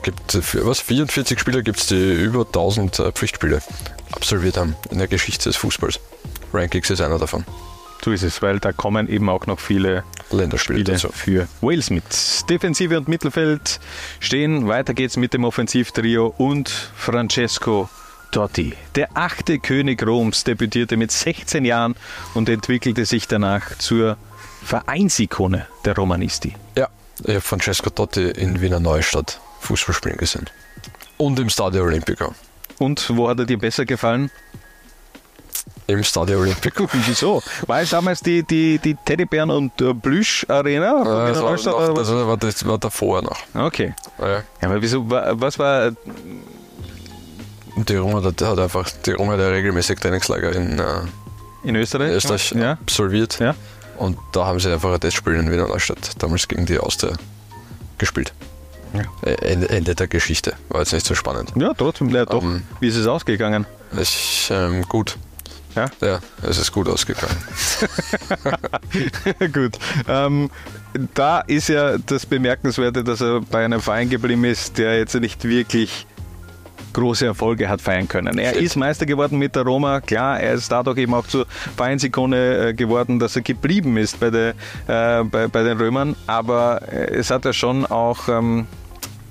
Es 0.00 0.04
gibt 0.04 0.32
für 0.32 0.64
was 0.64 0.80
44 0.80 1.38
Spieler 1.38 1.60
gibt 1.60 1.78
es, 1.78 1.86
die 1.88 2.14
über 2.14 2.46
1000 2.46 2.98
äh, 3.00 3.12
Pflichtspiele 3.12 3.60
absolviert 4.12 4.56
haben 4.56 4.74
in 4.90 4.96
der 4.96 5.08
Geschichte 5.08 5.50
des 5.50 5.56
Fußballs. 5.56 6.00
Rankings 6.54 6.88
ist 6.88 7.02
einer 7.02 7.18
davon. 7.18 7.44
So 8.02 8.10
ist 8.10 8.22
es, 8.22 8.40
weil 8.40 8.60
da 8.60 8.72
kommen 8.72 9.10
eben 9.10 9.28
auch 9.28 9.44
noch 9.44 9.60
viele 9.60 10.04
Länderspiele 10.30 10.98
Spiele 10.98 11.12
für 11.12 11.48
Wales 11.60 11.90
mit. 11.90 12.04
Defensive 12.48 12.96
und 12.96 13.08
Mittelfeld 13.08 13.78
stehen. 14.20 14.68
Weiter 14.68 14.94
geht's 14.94 15.18
mit 15.18 15.34
dem 15.34 15.44
Offensivtrio 15.44 16.32
und 16.38 16.70
Francesco 16.70 17.90
Totti. 18.30 18.72
Der 18.94 19.10
achte 19.12 19.58
König 19.58 20.02
Roms 20.06 20.44
debütierte 20.44 20.96
mit 20.96 21.12
16 21.12 21.66
Jahren 21.66 21.94
und 22.32 22.48
entwickelte 22.48 23.04
sich 23.04 23.28
danach 23.28 23.76
zur 23.76 24.16
Vereinsikone 24.64 25.66
der 25.84 25.94
Romanisti. 25.94 26.54
Ja, 26.74 26.88
Francesco 27.40 27.90
Totti 27.90 28.30
in 28.30 28.62
Wiener 28.62 28.80
Neustadt 28.80 29.38
Fußball 29.60 29.94
spielen 29.94 30.16
gesehen. 30.16 30.48
Und 31.16 31.38
im 31.38 31.48
Stadio 31.48 31.84
Olimpico. 31.84 32.34
Und 32.78 33.10
wo 33.14 33.28
hat 33.28 33.38
er 33.38 33.44
dir 33.44 33.58
besser 33.58 33.84
gefallen? 33.84 34.30
Im 35.86 36.02
Stadio 36.02 36.40
Olimpico. 36.40 36.88
Wieso? 37.06 37.42
War 37.66 37.80
es 37.82 37.90
damals 37.90 38.20
die, 38.20 38.42
die, 38.42 38.78
die 38.78 38.94
Teddybären 38.94 39.50
und 39.50 39.80
äh, 39.80 39.92
Plüsch 39.92 40.46
Arena? 40.48 41.02
Äh, 41.02 41.32
das, 41.32 41.42
war 41.42 41.52
noch, 41.52 41.94
das, 41.94 42.10
war, 42.10 42.36
das 42.36 42.66
war 42.66 42.78
davor 42.78 43.22
noch. 43.22 43.38
Okay. 43.54 43.94
Ja, 44.18 44.28
ja 44.28 44.42
aber 44.62 44.80
wieso, 44.80 45.08
was 45.08 45.58
war. 45.58 45.92
Die 47.76 47.96
Roma 47.96 48.22
hat, 48.22 48.40
hat 48.40 48.58
einfach, 48.58 48.88
die 49.04 49.12
Roma 49.12 49.32
hat 49.32 49.40
ja 49.40 49.48
regelmäßig 49.48 49.98
Trainingslager 49.98 50.52
in, 50.52 50.78
äh, 50.78 50.84
in 51.64 51.76
Österreich, 51.76 52.12
Österreich 52.12 52.52
ja. 52.52 52.72
absolviert. 52.72 53.38
Ja. 53.38 53.54
Und 53.98 54.16
da 54.32 54.46
haben 54.46 54.60
sie 54.60 54.72
einfach 54.72 54.92
ein 54.92 55.00
Testspiel 55.00 55.34
in 55.34 55.50
Wiener 55.50 55.68
Neustadt, 55.68 56.22
damals 56.22 56.48
gegen 56.48 56.66
die 56.66 56.78
Austria, 56.78 57.12
gespielt. 57.98 58.32
Ja. 58.92 59.32
Ende, 59.32 59.68
Ende, 59.68 59.94
der 59.94 60.08
Geschichte. 60.08 60.54
War 60.68 60.80
jetzt 60.80 60.92
nicht 60.92 61.06
so 61.06 61.14
spannend. 61.14 61.52
Ja, 61.56 61.72
trotzdem, 61.74 62.08
ja, 62.10 62.24
doch. 62.24 62.42
Um, 62.42 62.56
ähm, 62.56 62.62
Wie 62.80 62.88
ist 62.88 62.96
es 62.96 63.06
ausgegangen? 63.06 63.66
Ich, 63.98 64.48
ähm, 64.52 64.82
gut. 64.82 65.16
Ja, 65.76 65.86
ja 66.00 66.20
es 66.42 66.58
ist 66.58 66.72
gut 66.72 66.88
ausgegangen. 66.88 67.36
gut. 69.52 69.78
Ähm, 70.08 70.50
da 71.14 71.40
ist 71.40 71.68
ja 71.68 71.98
das 71.98 72.26
Bemerkenswerte, 72.26 73.04
dass 73.04 73.20
er 73.20 73.40
bei 73.40 73.64
einem 73.64 73.80
Verein 73.80 74.10
geblieben 74.10 74.44
ist, 74.44 74.78
der 74.78 74.98
jetzt 74.98 75.14
nicht 75.14 75.44
wirklich 75.44 76.06
große 76.92 77.26
Erfolge 77.26 77.68
hat 77.68 77.80
feiern 77.80 78.08
können. 78.08 78.38
Er 78.38 78.54
ist 78.54 78.76
Meister 78.76 79.06
geworden 79.06 79.38
mit 79.38 79.56
der 79.56 79.62
Roma, 79.62 80.00
klar, 80.00 80.40
er 80.40 80.54
ist 80.54 80.70
dadurch 80.70 80.98
eben 80.98 81.14
auch 81.14 81.26
zur 81.26 81.46
Vereinsikone 81.76 82.68
äh, 82.68 82.74
geworden, 82.74 83.18
dass 83.18 83.36
er 83.36 83.42
geblieben 83.42 83.96
ist 83.96 84.20
bei, 84.20 84.30
der, 84.30 84.54
äh, 84.86 85.24
bei, 85.24 85.48
bei, 85.48 85.62
den 85.62 85.78
Römern, 85.78 86.16
aber 86.26 86.82
äh, 86.92 87.14
es 87.14 87.30
hat 87.30 87.44
ja 87.44 87.52
schon 87.52 87.86
auch 87.86 88.28
ähm, 88.28 88.66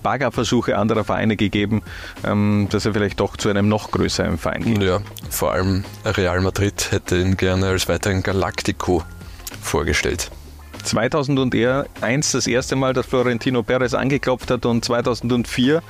Baggerversuche 0.04 0.78
anderer 0.78 1.04
Vereine 1.04 1.36
gegeben, 1.36 1.82
ähm, 2.26 2.68
dass 2.70 2.86
er 2.86 2.94
vielleicht 2.94 3.20
doch 3.20 3.38
zu 3.38 3.50
einem 3.50 3.68
noch 3.68 3.92
größeren 3.92 4.38
Verein 4.38 4.64
geht. 4.64 4.84
Ja, 4.84 5.02
vor 5.30 5.52
allem 5.52 5.84
Real 6.06 6.42
Madrid 6.42 6.92
hätte 6.92 7.20
ihn 7.20 7.38
gerne 7.38 7.68
als 7.68 7.88
weiteren 7.90 8.24
Galactico 8.24 9.04
vorgestellt. 9.62 10.32
2001 10.84 12.32
das 12.32 12.48
erste 12.48 12.76
Mal, 12.76 12.94
dass 12.94 13.06
Florentino 13.06 13.64
Perez 13.64 13.94
angeklopft 13.94 14.50
hat 14.50 14.66
und 14.66 14.84
2004 14.86 15.84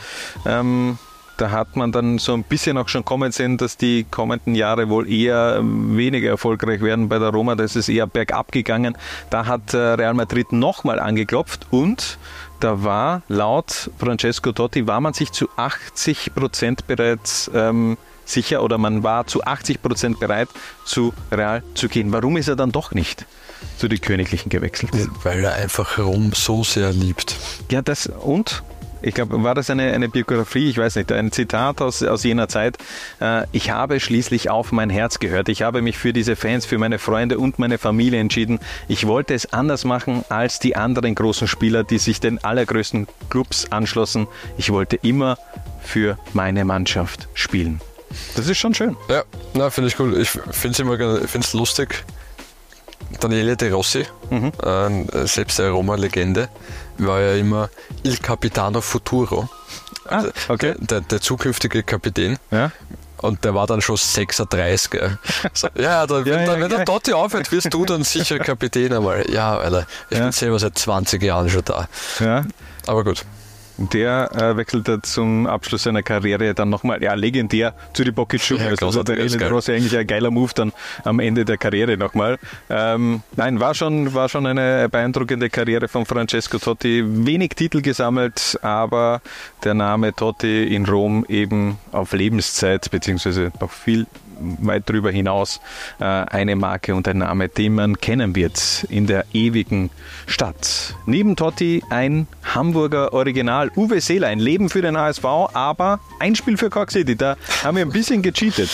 ähm, 0.45 0.97
da 1.39 1.51
hat 1.51 1.75
man 1.75 1.91
dann 1.91 2.17
so 2.17 2.33
ein 2.33 2.43
bisschen 2.43 2.77
auch 2.77 2.89
schon 2.89 3.05
kommen 3.05 3.31
sehen, 3.31 3.57
dass 3.57 3.77
die 3.77 4.05
kommenden 4.09 4.55
Jahre 4.55 4.89
wohl 4.89 5.09
eher 5.09 5.61
weniger 5.63 6.29
erfolgreich 6.29 6.81
werden 6.81 7.07
bei 7.07 7.17
der 7.17 7.29
Roma. 7.29 7.55
Da 7.55 7.63
ist 7.63 7.87
eher 7.87 8.07
bergab 8.07 8.51
gegangen. 8.51 8.97
Da 9.29 9.45
hat 9.45 9.73
äh, 9.73 9.77
Real 9.77 10.13
Madrid 10.13 10.51
nochmal 10.51 10.99
angeklopft 10.99 11.67
und 11.71 12.17
da 12.59 12.83
war 12.83 13.21
laut 13.29 13.89
Francesco 13.97 14.51
Totti, 14.51 14.85
war 14.85 14.99
man 14.99 15.13
sich 15.13 15.31
zu 15.31 15.47
80 15.55 16.35
Prozent 16.35 16.87
bereits 16.87 17.49
ähm, 17.53 17.97
sicher 18.25 18.61
oder 18.61 18.77
man 18.77 19.03
war 19.03 19.25
zu 19.25 19.43
80 19.43 19.81
Prozent 19.81 20.19
bereit, 20.19 20.49
zu 20.83 21.13
Real 21.31 21.63
zu 21.73 21.87
gehen. 21.87 22.11
Warum 22.11 22.35
ist 22.35 22.49
er 22.49 22.57
dann 22.57 22.73
doch 22.73 22.91
nicht 22.91 23.25
zu 23.77 23.87
den 23.87 24.01
Königlichen 24.01 24.49
gewechselt? 24.49 24.91
Weil 25.23 25.45
er 25.45 25.53
einfach 25.53 25.97
Rom 25.97 26.33
so 26.33 26.65
sehr 26.65 26.91
liebt. 26.91 27.37
Ja, 27.71 27.81
das 27.81 28.07
und 28.07 28.61
ich 29.01 29.13
glaube, 29.13 29.41
war 29.43 29.55
das 29.55 29.69
eine, 29.69 29.91
eine 29.93 30.09
Biografie, 30.09 30.69
ich 30.69 30.77
weiß 30.77 30.95
nicht, 30.95 31.11
ein 31.11 31.31
Zitat 31.31 31.81
aus, 31.81 32.03
aus 32.03 32.23
jener 32.23 32.47
Zeit. 32.47 32.77
Äh, 33.19 33.45
ich 33.51 33.71
habe 33.71 33.99
schließlich 33.99 34.49
auf 34.49 34.71
mein 34.71 34.89
Herz 34.89 35.19
gehört. 35.19 35.49
Ich 35.49 35.61
habe 35.61 35.81
mich 35.81 35.97
für 35.97 36.13
diese 36.13 36.35
Fans, 36.35 36.65
für 36.65 36.77
meine 36.77 36.99
Freunde 36.99 37.39
und 37.39 37.59
meine 37.59 37.77
Familie 37.77 38.19
entschieden. 38.19 38.59
Ich 38.87 39.07
wollte 39.07 39.33
es 39.33 39.53
anders 39.53 39.85
machen 39.85 40.23
als 40.29 40.59
die 40.59 40.75
anderen 40.75 41.15
großen 41.15 41.47
Spieler, 41.47 41.83
die 41.83 41.97
sich 41.97 42.19
den 42.19 42.43
allergrößten 42.43 43.07
Clubs 43.29 43.71
anschlossen. 43.71 44.27
Ich 44.57 44.71
wollte 44.71 44.97
immer 44.97 45.37
für 45.81 46.17
meine 46.33 46.65
Mannschaft 46.65 47.27
spielen. 47.33 47.81
Das 48.35 48.47
ist 48.47 48.57
schon 48.57 48.73
schön. 48.73 48.97
Ja, 49.53 49.69
finde 49.69 49.89
ich 49.89 49.99
cool. 49.99 50.19
Ich 50.19 50.29
finde 50.29 50.69
es 50.69 50.79
immer 50.79 51.27
find's 51.27 51.53
lustig. 51.53 52.03
Daniele 53.19 53.57
De 53.57 53.71
Rossi, 53.71 54.05
mhm. 54.29 54.51
äh, 54.63 55.25
selbst 55.25 55.59
eine 55.59 55.71
Roma-Legende, 55.71 56.47
war 57.05 57.21
ja 57.21 57.35
immer 57.35 57.69
Il 58.03 58.17
Capitano 58.19 58.81
Futuro. 58.81 59.49
Ah, 60.07 60.25
okay. 60.47 60.75
Der, 60.79 61.01
der 61.01 61.21
zukünftige 61.21 61.83
Kapitän. 61.83 62.37
Ja. 62.51 62.71
Und 63.17 63.43
der 63.43 63.53
war 63.53 63.67
dann 63.67 63.81
schon 63.81 63.97
36. 63.97 65.01
So, 65.53 65.67
ja, 65.75 66.07
da, 66.07 66.19
ja, 66.23 66.23
dann, 66.23 66.25
ja, 66.25 66.59
wenn 66.59 66.69
der 66.69 66.85
Totti 66.85 67.13
aufhört, 67.13 67.51
wirst 67.51 67.73
du 67.73 67.85
dann 67.85 68.03
sicher 68.03 68.39
Kapitän 68.39 68.93
einmal. 68.93 69.29
Ja, 69.29 69.57
Alter, 69.57 69.85
ich 70.09 70.17
bin 70.17 70.31
selber 70.31 70.57
seit 70.57 70.77
20 70.77 71.21
Jahren 71.21 71.49
schon 71.49 71.63
da. 71.65 71.87
Aber 72.87 73.03
gut. 73.03 73.25
Der 73.79 74.29
äh, 74.35 74.57
wechselte 74.57 75.01
zum 75.01 75.47
Abschluss 75.47 75.83
seiner 75.83 76.03
Karriere 76.03 76.53
dann 76.53 76.69
nochmal, 76.69 77.01
ja, 77.01 77.13
legendär 77.13 77.73
zu 77.93 78.03
die 78.03 78.11
Pocket 78.11 78.41
Shoot. 78.41 78.59
Ja, 78.59 78.67
also 78.67 79.03
der 79.03 79.17
Elite 79.17 79.49
Ross 79.49 79.69
eigentlich 79.69 79.97
ein 79.97 80.05
geiler 80.05 80.31
Move 80.31 80.51
dann 80.53 80.73
am 81.05 81.19
Ende 81.19 81.45
der 81.45 81.57
Karriere 81.57 81.95
nochmal. 81.95 82.37
Ähm, 82.69 83.21
nein, 83.37 83.59
war 83.61 83.73
schon, 83.73 84.13
war 84.13 84.27
schon 84.27 84.45
eine 84.45 84.89
beeindruckende 84.89 85.49
Karriere 85.49 85.87
von 85.87 86.05
Francesco 86.05 86.57
Totti. 86.57 87.03
Wenig 87.05 87.51
Titel 87.55 87.81
gesammelt, 87.81 88.59
aber 88.61 89.21
der 89.63 89.75
Name 89.75 90.13
Totti 90.13 90.75
in 90.75 90.85
Rom 90.85 91.25
eben 91.29 91.77
auf 91.93 92.11
Lebenszeit, 92.11 92.91
beziehungsweise 92.91 93.53
noch 93.61 93.71
viel 93.71 94.07
weit 94.59 94.89
darüber 94.89 95.11
hinaus 95.11 95.59
äh, 95.99 96.03
eine 96.03 96.55
Marke 96.55 96.95
und 96.95 97.07
ein 97.07 97.19
Name, 97.19 97.49
den 97.49 97.75
man 97.75 97.97
kennen 97.97 98.35
wird 98.35 98.85
in 98.89 99.07
der 99.07 99.25
ewigen 99.33 99.89
Stadt. 100.27 100.95
Neben 101.05 101.35
Totti 101.35 101.83
ein 101.89 102.27
Hamburger 102.43 103.13
Original, 103.13 103.71
Uwe 103.75 104.01
Seeler, 104.01 104.27
ein 104.27 104.39
Leben 104.39 104.69
für 104.69 104.81
den 104.81 104.95
ASV, 104.95 105.25
aber 105.25 105.99
ein 106.19 106.35
Spiel 106.35 106.57
für 106.57 106.69
Cork 106.69 106.91
City. 106.91 107.15
Da 107.15 107.35
haben 107.63 107.77
wir 107.77 107.85
ein 107.85 107.91
bisschen 107.91 108.21
gecheatet. 108.21 108.69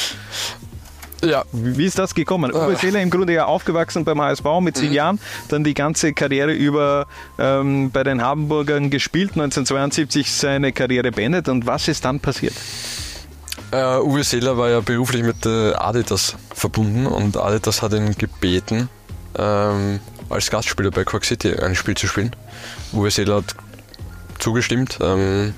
Ja. 1.23 1.43
Wie 1.51 1.85
ist 1.85 1.97
das 1.97 2.13
gekommen? 2.13 2.51
Uwe 2.51 2.73
ah. 2.73 2.75
Seeler 2.75 3.01
im 3.01 3.09
Grunde 3.09 3.33
ja 3.33 3.45
aufgewachsen 3.45 4.05
beim 4.05 4.21
HSV 4.21 4.45
mit 4.61 4.77
zehn 4.77 4.89
mhm. 4.89 4.95
Jahren, 4.95 5.19
dann 5.49 5.63
die 5.63 5.73
ganze 5.73 6.13
Karriere 6.13 6.53
über 6.53 7.07
ähm, 7.39 7.91
bei 7.91 8.03
den 8.03 8.21
Hamburgern 8.21 8.89
gespielt, 8.89 9.31
1972 9.31 10.31
seine 10.31 10.71
Karriere 10.71 11.11
beendet. 11.11 11.49
Und 11.49 11.65
was 11.65 11.87
ist 11.87 12.05
dann 12.05 12.19
passiert? 12.19 12.53
Uh, 13.75 13.99
Uwe 14.05 14.23
Seeler 14.23 14.57
war 14.57 14.69
ja 14.69 14.79
beruflich 14.79 15.21
mit 15.21 15.45
äh, 15.45 15.73
Adidas 15.73 16.37
verbunden 16.53 17.05
und 17.05 17.35
Adidas 17.35 17.81
hat 17.81 17.91
ihn 17.91 18.15
gebeten, 18.17 18.87
ähm, 19.37 19.99
als 20.29 20.49
Gastspieler 20.49 20.91
bei 20.91 21.03
Cork 21.03 21.25
City 21.25 21.53
ein 21.53 21.75
Spiel 21.75 21.97
zu 21.97 22.07
spielen. 22.07 22.33
Uwe 22.93 23.11
Seeler 23.11 23.35
hat 23.35 23.53
zugestimmt, 24.39 24.99
ähm, 25.01 25.53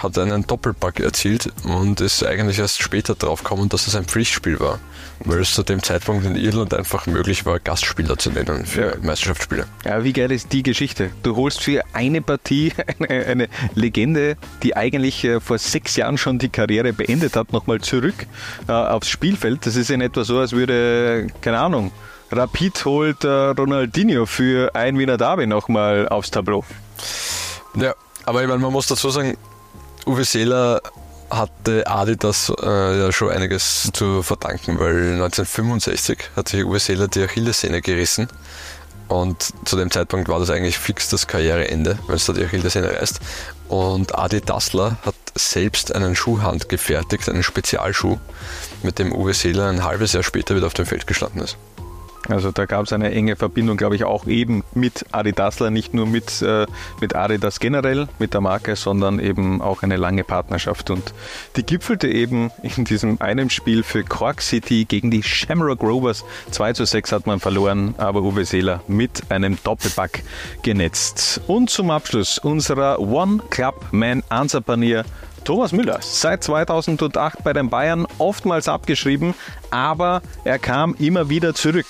hat 0.00 0.16
einen 0.16 0.46
Doppelpack 0.46 1.00
erzielt 1.00 1.52
und 1.64 2.00
ist 2.00 2.24
eigentlich 2.24 2.60
erst 2.60 2.80
später 2.80 3.16
drauf 3.16 3.42
gekommen, 3.42 3.68
dass 3.68 3.88
es 3.88 3.96
ein 3.96 4.04
Pflichtspiel 4.04 4.60
war, 4.60 4.78
weil 5.24 5.40
es 5.40 5.52
zu 5.52 5.62
dem 5.62 5.82
Zeitpunkt 5.82 6.24
in 6.26 6.36
Irland 6.36 6.74
einfach 6.74 7.06
möglich 7.06 7.46
war, 7.46 7.58
Gastspieler 7.58 8.18
zu 8.18 8.30
nennen 8.30 8.66
für 8.66 8.92
ja. 8.92 8.96
Meisterschaftsspiele. 9.02 9.66
Ja, 9.84 10.04
wie 10.04 10.12
geil 10.12 10.30
ist 10.32 10.52
die 10.52 10.62
Geschichte? 10.62 11.10
Du 11.22 11.36
holst 11.36 11.62
für 11.62 11.82
eine 11.92 12.22
Partie 12.22 12.72
eine, 12.98 13.26
eine 13.26 13.48
Legende, 13.74 14.36
die 14.62 14.76
eigentlich 14.76 15.24
äh, 15.24 15.40
vor 15.40 15.58
sechs 15.58 15.96
Jahren 15.96 16.18
schon 16.18 16.38
die 16.38 16.48
Karriere 16.48 16.92
beendet 16.92 17.36
hat, 17.36 17.52
nochmal 17.52 17.80
zurück 17.80 18.26
äh, 18.68 18.72
aufs 18.72 19.08
Spielfeld. 19.08 19.66
Das 19.66 19.76
ist 19.76 19.90
in 19.90 20.00
etwa 20.00 20.24
so, 20.24 20.38
als 20.38 20.52
würde, 20.52 21.28
keine 21.40 21.58
Ahnung, 21.58 21.92
Rapid 22.30 22.84
holt 22.84 23.24
äh, 23.24 23.28
Ronaldinho 23.28 24.26
für 24.26 24.74
ein 24.74 24.98
Wiener 24.98 25.16
Derby 25.16 25.46
nochmal 25.46 26.08
aufs 26.08 26.30
Tableau. 26.30 26.64
Ja, 27.76 27.94
aber 28.24 28.42
ich 28.42 28.48
meine, 28.48 28.60
man 28.60 28.72
muss 28.72 28.86
dazu 28.86 29.10
sagen, 29.10 29.36
Uwe 30.06 30.24
Seeler 30.24 30.80
hatte 31.30 31.86
Adidas 31.86 32.52
äh, 32.62 32.98
ja 32.98 33.12
schon 33.12 33.30
einiges 33.30 33.90
zu 33.92 34.22
verdanken, 34.22 34.78
weil 34.78 35.14
1965 35.14 36.30
hat 36.36 36.48
sich 36.48 36.64
Uwe 36.64 36.78
Seeler 36.78 37.08
die 37.08 37.22
Achillessehne 37.22 37.82
gerissen 37.82 38.28
und 39.08 39.52
zu 39.64 39.76
dem 39.76 39.90
Zeitpunkt 39.90 40.28
war 40.28 40.40
das 40.40 40.50
eigentlich 40.50 40.78
fix 40.78 41.08
das 41.10 41.26
Karriereende, 41.26 41.98
wenn 42.06 42.16
es 42.16 42.26
da 42.26 42.32
die 42.32 42.44
Achillessehne 42.44 42.92
reißt. 42.92 43.20
Und 43.68 44.16
Adi 44.16 44.40
Dassler 44.40 44.98
hat 45.04 45.14
selbst 45.34 45.94
einen 45.94 46.16
Schuhhand 46.16 46.68
gefertigt, 46.68 47.28
einen 47.28 47.42
Spezialschuh, 47.42 48.18
mit 48.82 48.98
dem 48.98 49.12
Uwe 49.12 49.34
Seeler 49.34 49.68
ein 49.68 49.84
halbes 49.84 50.12
Jahr 50.12 50.22
später 50.22 50.56
wieder 50.56 50.66
auf 50.66 50.74
dem 50.74 50.86
Feld 50.86 51.06
gestanden 51.06 51.42
ist. 51.42 51.56
Also 52.28 52.50
da 52.50 52.66
gab 52.66 52.84
es 52.84 52.92
eine 52.92 53.12
enge 53.12 53.36
Verbindung, 53.36 53.76
glaube 53.76 53.96
ich, 53.96 54.04
auch 54.04 54.26
eben 54.26 54.64
mit 54.74 55.06
Adidasler, 55.12 55.70
nicht 55.70 55.94
nur 55.94 56.06
mit, 56.06 56.42
äh, 56.42 56.66
mit 57.00 57.14
Adidas 57.14 57.60
generell, 57.60 58.08
mit 58.18 58.34
der 58.34 58.40
Marke, 58.40 58.76
sondern 58.76 59.20
eben 59.20 59.62
auch 59.62 59.82
eine 59.82 59.96
lange 59.96 60.24
Partnerschaft. 60.24 60.90
Und 60.90 61.14
die 61.56 61.62
gipfelte 61.62 62.08
eben 62.08 62.50
in 62.62 62.84
diesem 62.84 63.20
einen 63.20 63.50
Spiel 63.50 63.82
für 63.82 64.02
Cork 64.02 64.42
City 64.42 64.84
gegen 64.84 65.10
die 65.10 65.22
Shamrock 65.22 65.82
Rovers. 65.82 66.24
2 66.50 66.72
zu 66.72 66.84
6 66.84 67.12
hat 67.12 67.26
man 67.26 67.40
verloren, 67.40 67.94
aber 67.98 68.22
Uwe 68.22 68.44
Seeler 68.44 68.82
mit 68.88 69.30
einem 69.30 69.58
Doppelback 69.62 70.24
genetzt. 70.62 71.40
Und 71.46 71.70
zum 71.70 71.90
Abschluss 71.90 72.38
unserer 72.38 72.98
One 72.98 73.40
Club 73.50 73.86
Man 73.92 74.22
Answer 74.28 74.60
Panier 74.60 75.04
Thomas 75.44 75.70
Müller, 75.70 75.98
seit 76.00 76.42
2008 76.42 77.44
bei 77.44 77.52
den 77.52 77.70
Bayern, 77.70 78.08
oftmals 78.18 78.66
abgeschrieben, 78.66 79.32
aber 79.70 80.20
er 80.42 80.58
kam 80.58 80.96
immer 80.98 81.28
wieder 81.28 81.54
zurück. 81.54 81.86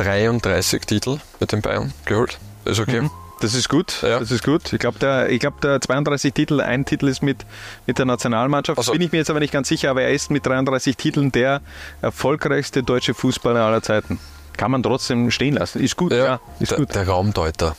33 0.00 0.86
Titel 0.86 1.18
mit 1.40 1.52
den 1.52 1.60
Bayern 1.60 1.92
geholt. 2.06 2.38
Ist 2.64 2.80
okay. 2.80 3.02
Mhm. 3.02 3.10
Das 3.40 3.54
ist 3.54 3.68
gut. 3.68 4.02
Ja. 4.02 4.18
Das 4.18 4.30
ist 4.30 4.44
gut. 4.44 4.72
Ich 4.72 4.78
glaube, 4.78 4.98
der, 4.98 5.26
glaub, 5.38 5.60
der 5.60 5.80
32 5.80 6.32
Titel, 6.32 6.60
ein 6.60 6.84
Titel 6.84 7.08
ist 7.08 7.22
mit, 7.22 7.44
mit 7.86 7.98
der 7.98 8.04
Nationalmannschaft. 8.06 8.78
Also, 8.78 8.92
Bin 8.92 9.02
ich 9.02 9.12
mir 9.12 9.18
jetzt 9.18 9.30
aber 9.30 9.40
nicht 9.40 9.52
ganz 9.52 9.68
sicher, 9.68 9.90
aber 9.90 10.02
er 10.02 10.10
ist 10.10 10.30
mit 10.30 10.44
33 10.46 10.96
Titeln 10.96 11.32
der 11.32 11.60
erfolgreichste 12.02 12.82
deutsche 12.82 13.14
Fußballer 13.14 13.60
aller 13.60 13.82
Zeiten. 13.82 14.18
Kann 14.56 14.70
man 14.70 14.82
trotzdem 14.82 15.30
stehen 15.30 15.54
lassen. 15.54 15.82
Ist 15.82 15.96
gut, 15.96 16.12
ja. 16.12 16.24
ja 16.24 16.40
ist 16.60 16.72
der, 16.72 16.78
gut. 16.78 16.94
der 16.94 17.08
Raumdeuter. 17.08 17.76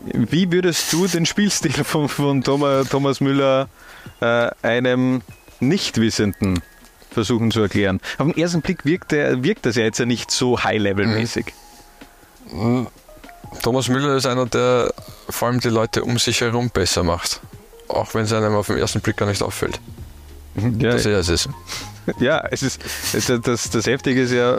Wie 0.00 0.50
würdest 0.50 0.92
du 0.92 1.06
den 1.06 1.26
Spielstil 1.26 1.72
von, 1.84 2.08
von 2.08 2.42
Thomas, 2.42 2.88
Thomas 2.88 3.20
Müller 3.20 3.68
äh, 4.20 4.50
einem 4.62 5.22
Nichtwissenden 5.58 6.62
versuchen 7.10 7.50
zu 7.50 7.60
erklären? 7.60 8.00
Auf 8.18 8.26
den 8.26 8.36
ersten 8.36 8.62
Blick 8.62 8.84
wirkt, 8.84 9.12
der, 9.12 9.42
wirkt 9.42 9.66
das 9.66 9.76
ja 9.76 9.84
jetzt 9.84 9.98
ja 9.98 10.06
nicht 10.06 10.30
so 10.30 10.62
high-level-mäßig. 10.62 11.46
Mhm. 12.52 12.86
Thomas 13.62 13.88
Müller 13.88 14.16
ist 14.16 14.26
einer, 14.26 14.46
der 14.46 14.92
vor 15.28 15.48
allem 15.48 15.60
die 15.60 15.68
Leute 15.68 16.04
um 16.04 16.18
sich 16.18 16.40
herum 16.40 16.70
besser 16.70 17.02
macht. 17.02 17.40
Auch 17.88 18.14
wenn 18.14 18.24
es 18.24 18.32
einem 18.32 18.54
auf 18.54 18.68
den 18.68 18.78
ersten 18.78 19.00
Blick 19.00 19.16
gar 19.16 19.26
nicht 19.26 19.42
auffällt. 19.42 19.80
Mhm. 20.54 20.80
Ja, 20.80 20.92
dass 20.92 21.06
er 21.06 21.18
es 21.18 21.28
ist. 21.28 21.48
ja, 22.20 22.44
es 22.50 22.62
ist, 22.62 22.80
das, 23.44 23.70
das 23.70 23.86
Heftige 23.86 24.22
ist 24.22 24.32
ja, 24.32 24.58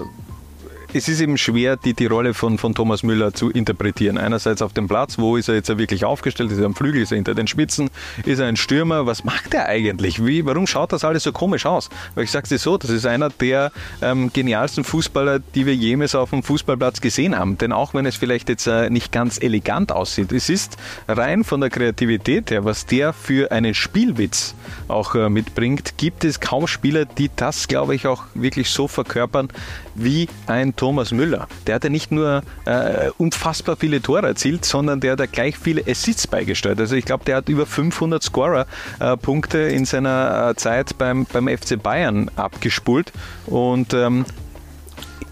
es 0.94 1.08
ist 1.08 1.22
eben 1.22 1.38
schwer, 1.38 1.78
die, 1.78 1.94
die 1.94 2.06
Rolle 2.06 2.34
von, 2.34 2.58
von 2.58 2.76
Thomas 2.76 3.04
Müller 3.04 3.34
zu 3.34 3.50
interpretieren. 3.50 4.18
Einerseits 4.18 4.62
auf 4.62 4.74
dem 4.74 4.88
Platz, 4.88 5.18
wo 5.18 5.38
ist 5.38 5.48
er 5.48 5.56
jetzt 5.56 5.70
wirklich 5.78 6.04
aufgestellt? 6.04 6.52
Ist 6.52 6.60
er 6.60 6.66
am 6.66 6.76
Flügel, 6.76 7.02
ist 7.02 7.12
er 7.12 7.16
hinter 7.16 7.34
den 7.34 7.48
Spitzen? 7.48 7.90
Ist 8.26 8.40
er 8.40 8.48
ein 8.48 8.58
Stürmer? 8.58 9.06
Was 9.06 9.24
macht 9.24 9.54
er 9.54 9.68
eigentlich? 9.68 10.26
Wie, 10.26 10.46
warum 10.46 10.68
schaut 10.68 10.92
das 10.92 11.04
alles 11.06 11.24
so 11.24 11.32
komisch 11.32 11.66
aus? 11.66 11.90
Weil 12.16 12.26
ich 12.26 12.32
sage 12.32 12.44
es 12.44 12.50
dir 12.50 12.58
so, 12.58 12.78
das 12.78 12.90
ist 12.90 13.06
einer 13.06 13.30
der 13.30 13.72
ähm, 14.02 14.32
genialsten 14.34 14.84
Fußballer, 14.84 15.40
die 15.40 15.66
wir 15.66 15.76
jemals 15.76 16.14
auf 16.14 16.32
dem 16.32 16.44
Fußballplatz 16.44 17.00
gesehen 17.00 17.38
haben. 17.38 17.58
Denn 17.58 17.72
auch 17.72 17.94
wenn 17.94 18.06
es 18.06 18.18
vielleicht 18.18 18.50
jetzt 18.50 18.68
äh, 18.68 18.90
nicht 18.90 19.12
ganz 19.12 19.42
elegant 19.42 19.92
aussieht, 19.92 20.32
es 20.32 20.50
ist 20.50 20.78
rein 21.08 21.44
von 21.44 21.62
der 21.62 21.70
Kreativität 21.70 22.52
her, 22.52 22.66
was 22.66 22.86
der 22.86 23.14
für 23.14 23.52
einen 23.52 23.74
Spielwitz 23.74 24.56
auch 24.88 25.16
äh, 25.16 25.30
mitbringt, 25.30 25.98
gibt 25.98 26.26
es 26.26 26.40
kaum 26.40 26.68
Spieler, 26.68 27.06
die 27.06 27.30
das, 27.36 27.68
glaube 27.68 27.96
ich, 27.96 28.08
auch 28.08 28.24
wirklich 28.34 28.70
so 28.70 28.88
verkörpern 28.88 29.50
wie 29.96 30.28
ein 30.48 30.76
Thomas 30.76 31.12
Müller. 31.12 31.48
Der 31.68 31.76
hat 31.76 31.84
ja 31.84 31.90
nicht 31.90 32.12
nur 32.12 32.44
äh, 32.66 33.10
unfassbar 33.18 33.76
viele 33.78 34.02
Tore 34.02 34.28
erzielt, 34.28 34.66
sondern 34.66 35.00
der 35.00 35.14
hat 35.14 35.20
ja 35.20 35.26
gleich 35.26 35.58
viele 35.58 35.84
Assists 35.88 36.28
beigesteuert. 36.28 36.80
Also 36.80 36.96
ich 36.96 37.06
glaube, 37.06 37.26
der 37.26 37.38
hat 37.38 37.50
über 37.50 37.66
500 37.66 38.22
Scorer-Punkte 38.22 39.70
äh, 39.70 39.76
in 39.76 39.86
seiner 39.86 40.50
äh, 40.50 40.56
Zeit 40.56 40.98
beim, 40.98 41.26
beim 41.26 41.48
FC 41.48 41.82
Bayern 41.82 42.30
abgespult 42.36 43.12
und 43.48 43.94
ähm, 43.94 44.26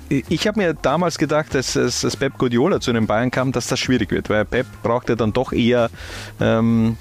ich 0.09 0.47
habe 0.47 0.59
mir 0.59 0.73
damals 0.73 1.19
gedacht, 1.19 1.53
dass, 1.53 1.73
dass 1.73 2.17
Pep 2.17 2.37
Guardiola 2.39 2.79
zu 2.79 2.91
den 2.91 3.05
Bayern 3.05 3.29
kam, 3.29 3.51
dass 3.51 3.67
das 3.67 3.79
schwierig 3.79 4.11
wird, 4.11 4.29
weil 4.29 4.43
Pep 4.43 4.65
braucht 4.81 5.09
ja 5.09 5.15
dann 5.15 5.33
doch 5.33 5.53
eher 5.53 5.91
ähm, 6.39 6.97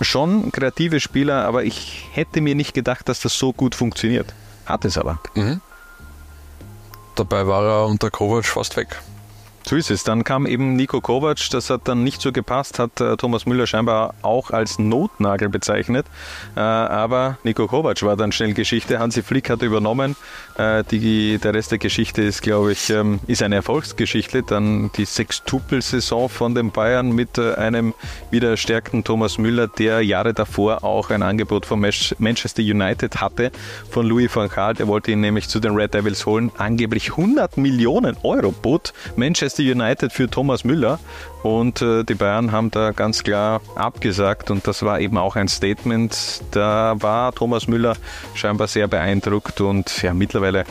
schon 0.00 0.50
kreative 0.50 1.00
Spieler, 1.00 1.44
aber 1.44 1.64
ich 1.64 2.08
hätte 2.12 2.40
mir 2.40 2.54
nicht 2.54 2.74
gedacht, 2.74 3.08
dass 3.08 3.20
das 3.20 3.38
so 3.38 3.52
gut 3.52 3.74
funktioniert. 3.74 4.34
Hat 4.66 4.84
es 4.84 4.98
aber. 4.98 5.20
Mhm. 5.34 5.60
Dabei 7.14 7.46
war 7.46 7.64
er 7.64 7.86
unter 7.86 8.10
Kovac 8.10 8.44
fast 8.44 8.76
weg. 8.76 9.00
So 9.66 9.76
ist 9.76 9.90
es. 9.90 10.04
Dann 10.04 10.24
kam 10.24 10.46
eben 10.46 10.76
Nico 10.76 11.00
Kovac, 11.00 11.48
das 11.50 11.70
hat 11.70 11.82
dann 11.88 12.04
nicht 12.04 12.20
so 12.20 12.32
gepasst, 12.32 12.78
hat 12.78 13.00
äh, 13.00 13.16
Thomas 13.16 13.46
Müller 13.46 13.66
scheinbar 13.66 14.14
auch 14.20 14.50
als 14.50 14.78
Notnagel 14.78 15.48
bezeichnet. 15.48 16.06
Äh, 16.54 16.60
aber 16.60 17.38
Nico 17.44 17.66
Kovac 17.66 18.02
war 18.02 18.16
dann 18.16 18.30
schnell 18.30 18.52
Geschichte. 18.52 18.98
Hansi 18.98 19.22
Flick 19.22 19.48
hat 19.48 19.62
übernommen. 19.62 20.16
Äh, 20.56 20.84
die, 20.84 21.38
der 21.38 21.54
Rest 21.54 21.70
der 21.70 21.78
Geschichte 21.78 22.22
ist, 22.22 22.42
glaube 22.42 22.72
ich, 22.72 22.90
ähm, 22.90 23.20
ist 23.26 23.42
eine 23.42 23.56
Erfolgsgeschichte. 23.56 24.42
Dann 24.42 24.90
die 24.96 25.04
Sextupel-Saison 25.04 26.28
von 26.28 26.54
den 26.54 26.70
Bayern 26.70 27.12
mit 27.12 27.38
äh, 27.38 27.54
einem 27.54 27.94
wieder 28.30 28.56
stärkten 28.56 29.04
Thomas 29.04 29.38
Müller, 29.38 29.68
der 29.68 30.00
Jahre 30.02 30.34
davor 30.34 30.84
auch 30.84 31.10
ein 31.10 31.22
Angebot 31.22 31.66
von 31.66 31.80
Manchester 31.80 32.62
United 32.62 33.20
hatte, 33.20 33.50
von 33.90 34.06
Louis 34.06 34.34
van 34.34 34.48
Gaal. 34.48 34.74
Der 34.74 34.88
wollte 34.88 35.12
ihn 35.12 35.20
nämlich 35.20 35.48
zu 35.48 35.60
den 35.60 35.74
Red 35.74 35.94
Devils 35.94 36.26
holen. 36.26 36.50
Angeblich 36.58 37.10
100 37.10 37.56
Millionen 37.56 38.16
Euro 38.22 38.52
bot 38.52 38.92
Manchester 39.16 39.44
Manchester 39.44 39.62
United 39.62 40.12
für 40.12 40.28
Thomas 40.30 40.64
Müller 40.64 40.98
und 41.44 41.82
äh, 41.82 42.04
die 42.04 42.14
Bayern 42.14 42.52
haben 42.52 42.70
da 42.70 42.92
ganz 42.92 43.22
klar 43.22 43.60
abgesagt 43.74 44.50
und 44.50 44.66
das 44.66 44.82
war 44.82 44.98
eben 44.98 45.18
auch 45.18 45.36
ein 45.36 45.46
Statement. 45.46 46.42
Da 46.52 46.96
war 46.98 47.32
Thomas 47.34 47.68
Müller 47.68 47.96
scheinbar 48.34 48.66
sehr 48.66 48.88
beeindruckt 48.88 49.60
und 49.60 50.02
ja, 50.02 50.14
mittlerweile 50.14 50.64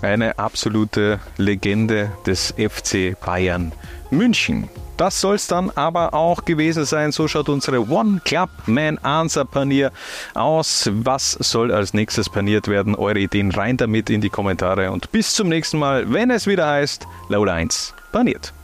eine 0.00 0.38
absolute 0.38 1.20
Legende 1.36 2.10
des 2.24 2.54
FC 2.56 3.14
Bayern 3.20 3.72
München. 4.10 4.70
Das 4.96 5.20
soll 5.20 5.34
es 5.34 5.46
dann 5.46 5.70
aber 5.70 6.14
auch 6.14 6.46
gewesen 6.46 6.86
sein. 6.86 7.12
So 7.12 7.28
schaut 7.28 7.50
unsere 7.50 7.86
One 7.90 8.22
Club 8.24 8.48
Man 8.66 8.96
Answer 8.98 9.44
Panier 9.44 9.92
aus. 10.32 10.90
Was 10.92 11.32
soll 11.32 11.72
als 11.72 11.92
nächstes 11.92 12.30
paniert 12.30 12.68
werden? 12.68 12.94
Eure 12.94 13.18
Ideen 13.18 13.50
rein 13.50 13.76
damit 13.76 14.08
in 14.08 14.22
die 14.22 14.30
Kommentare 14.30 14.90
und 14.92 15.12
bis 15.12 15.34
zum 15.34 15.50
nächsten 15.50 15.78
Mal, 15.78 16.10
wenn 16.10 16.30
es 16.30 16.46
wieder 16.46 16.66
heißt 16.66 17.06
Low 17.28 17.44
Lines 17.44 17.92
paniert. 18.12 18.54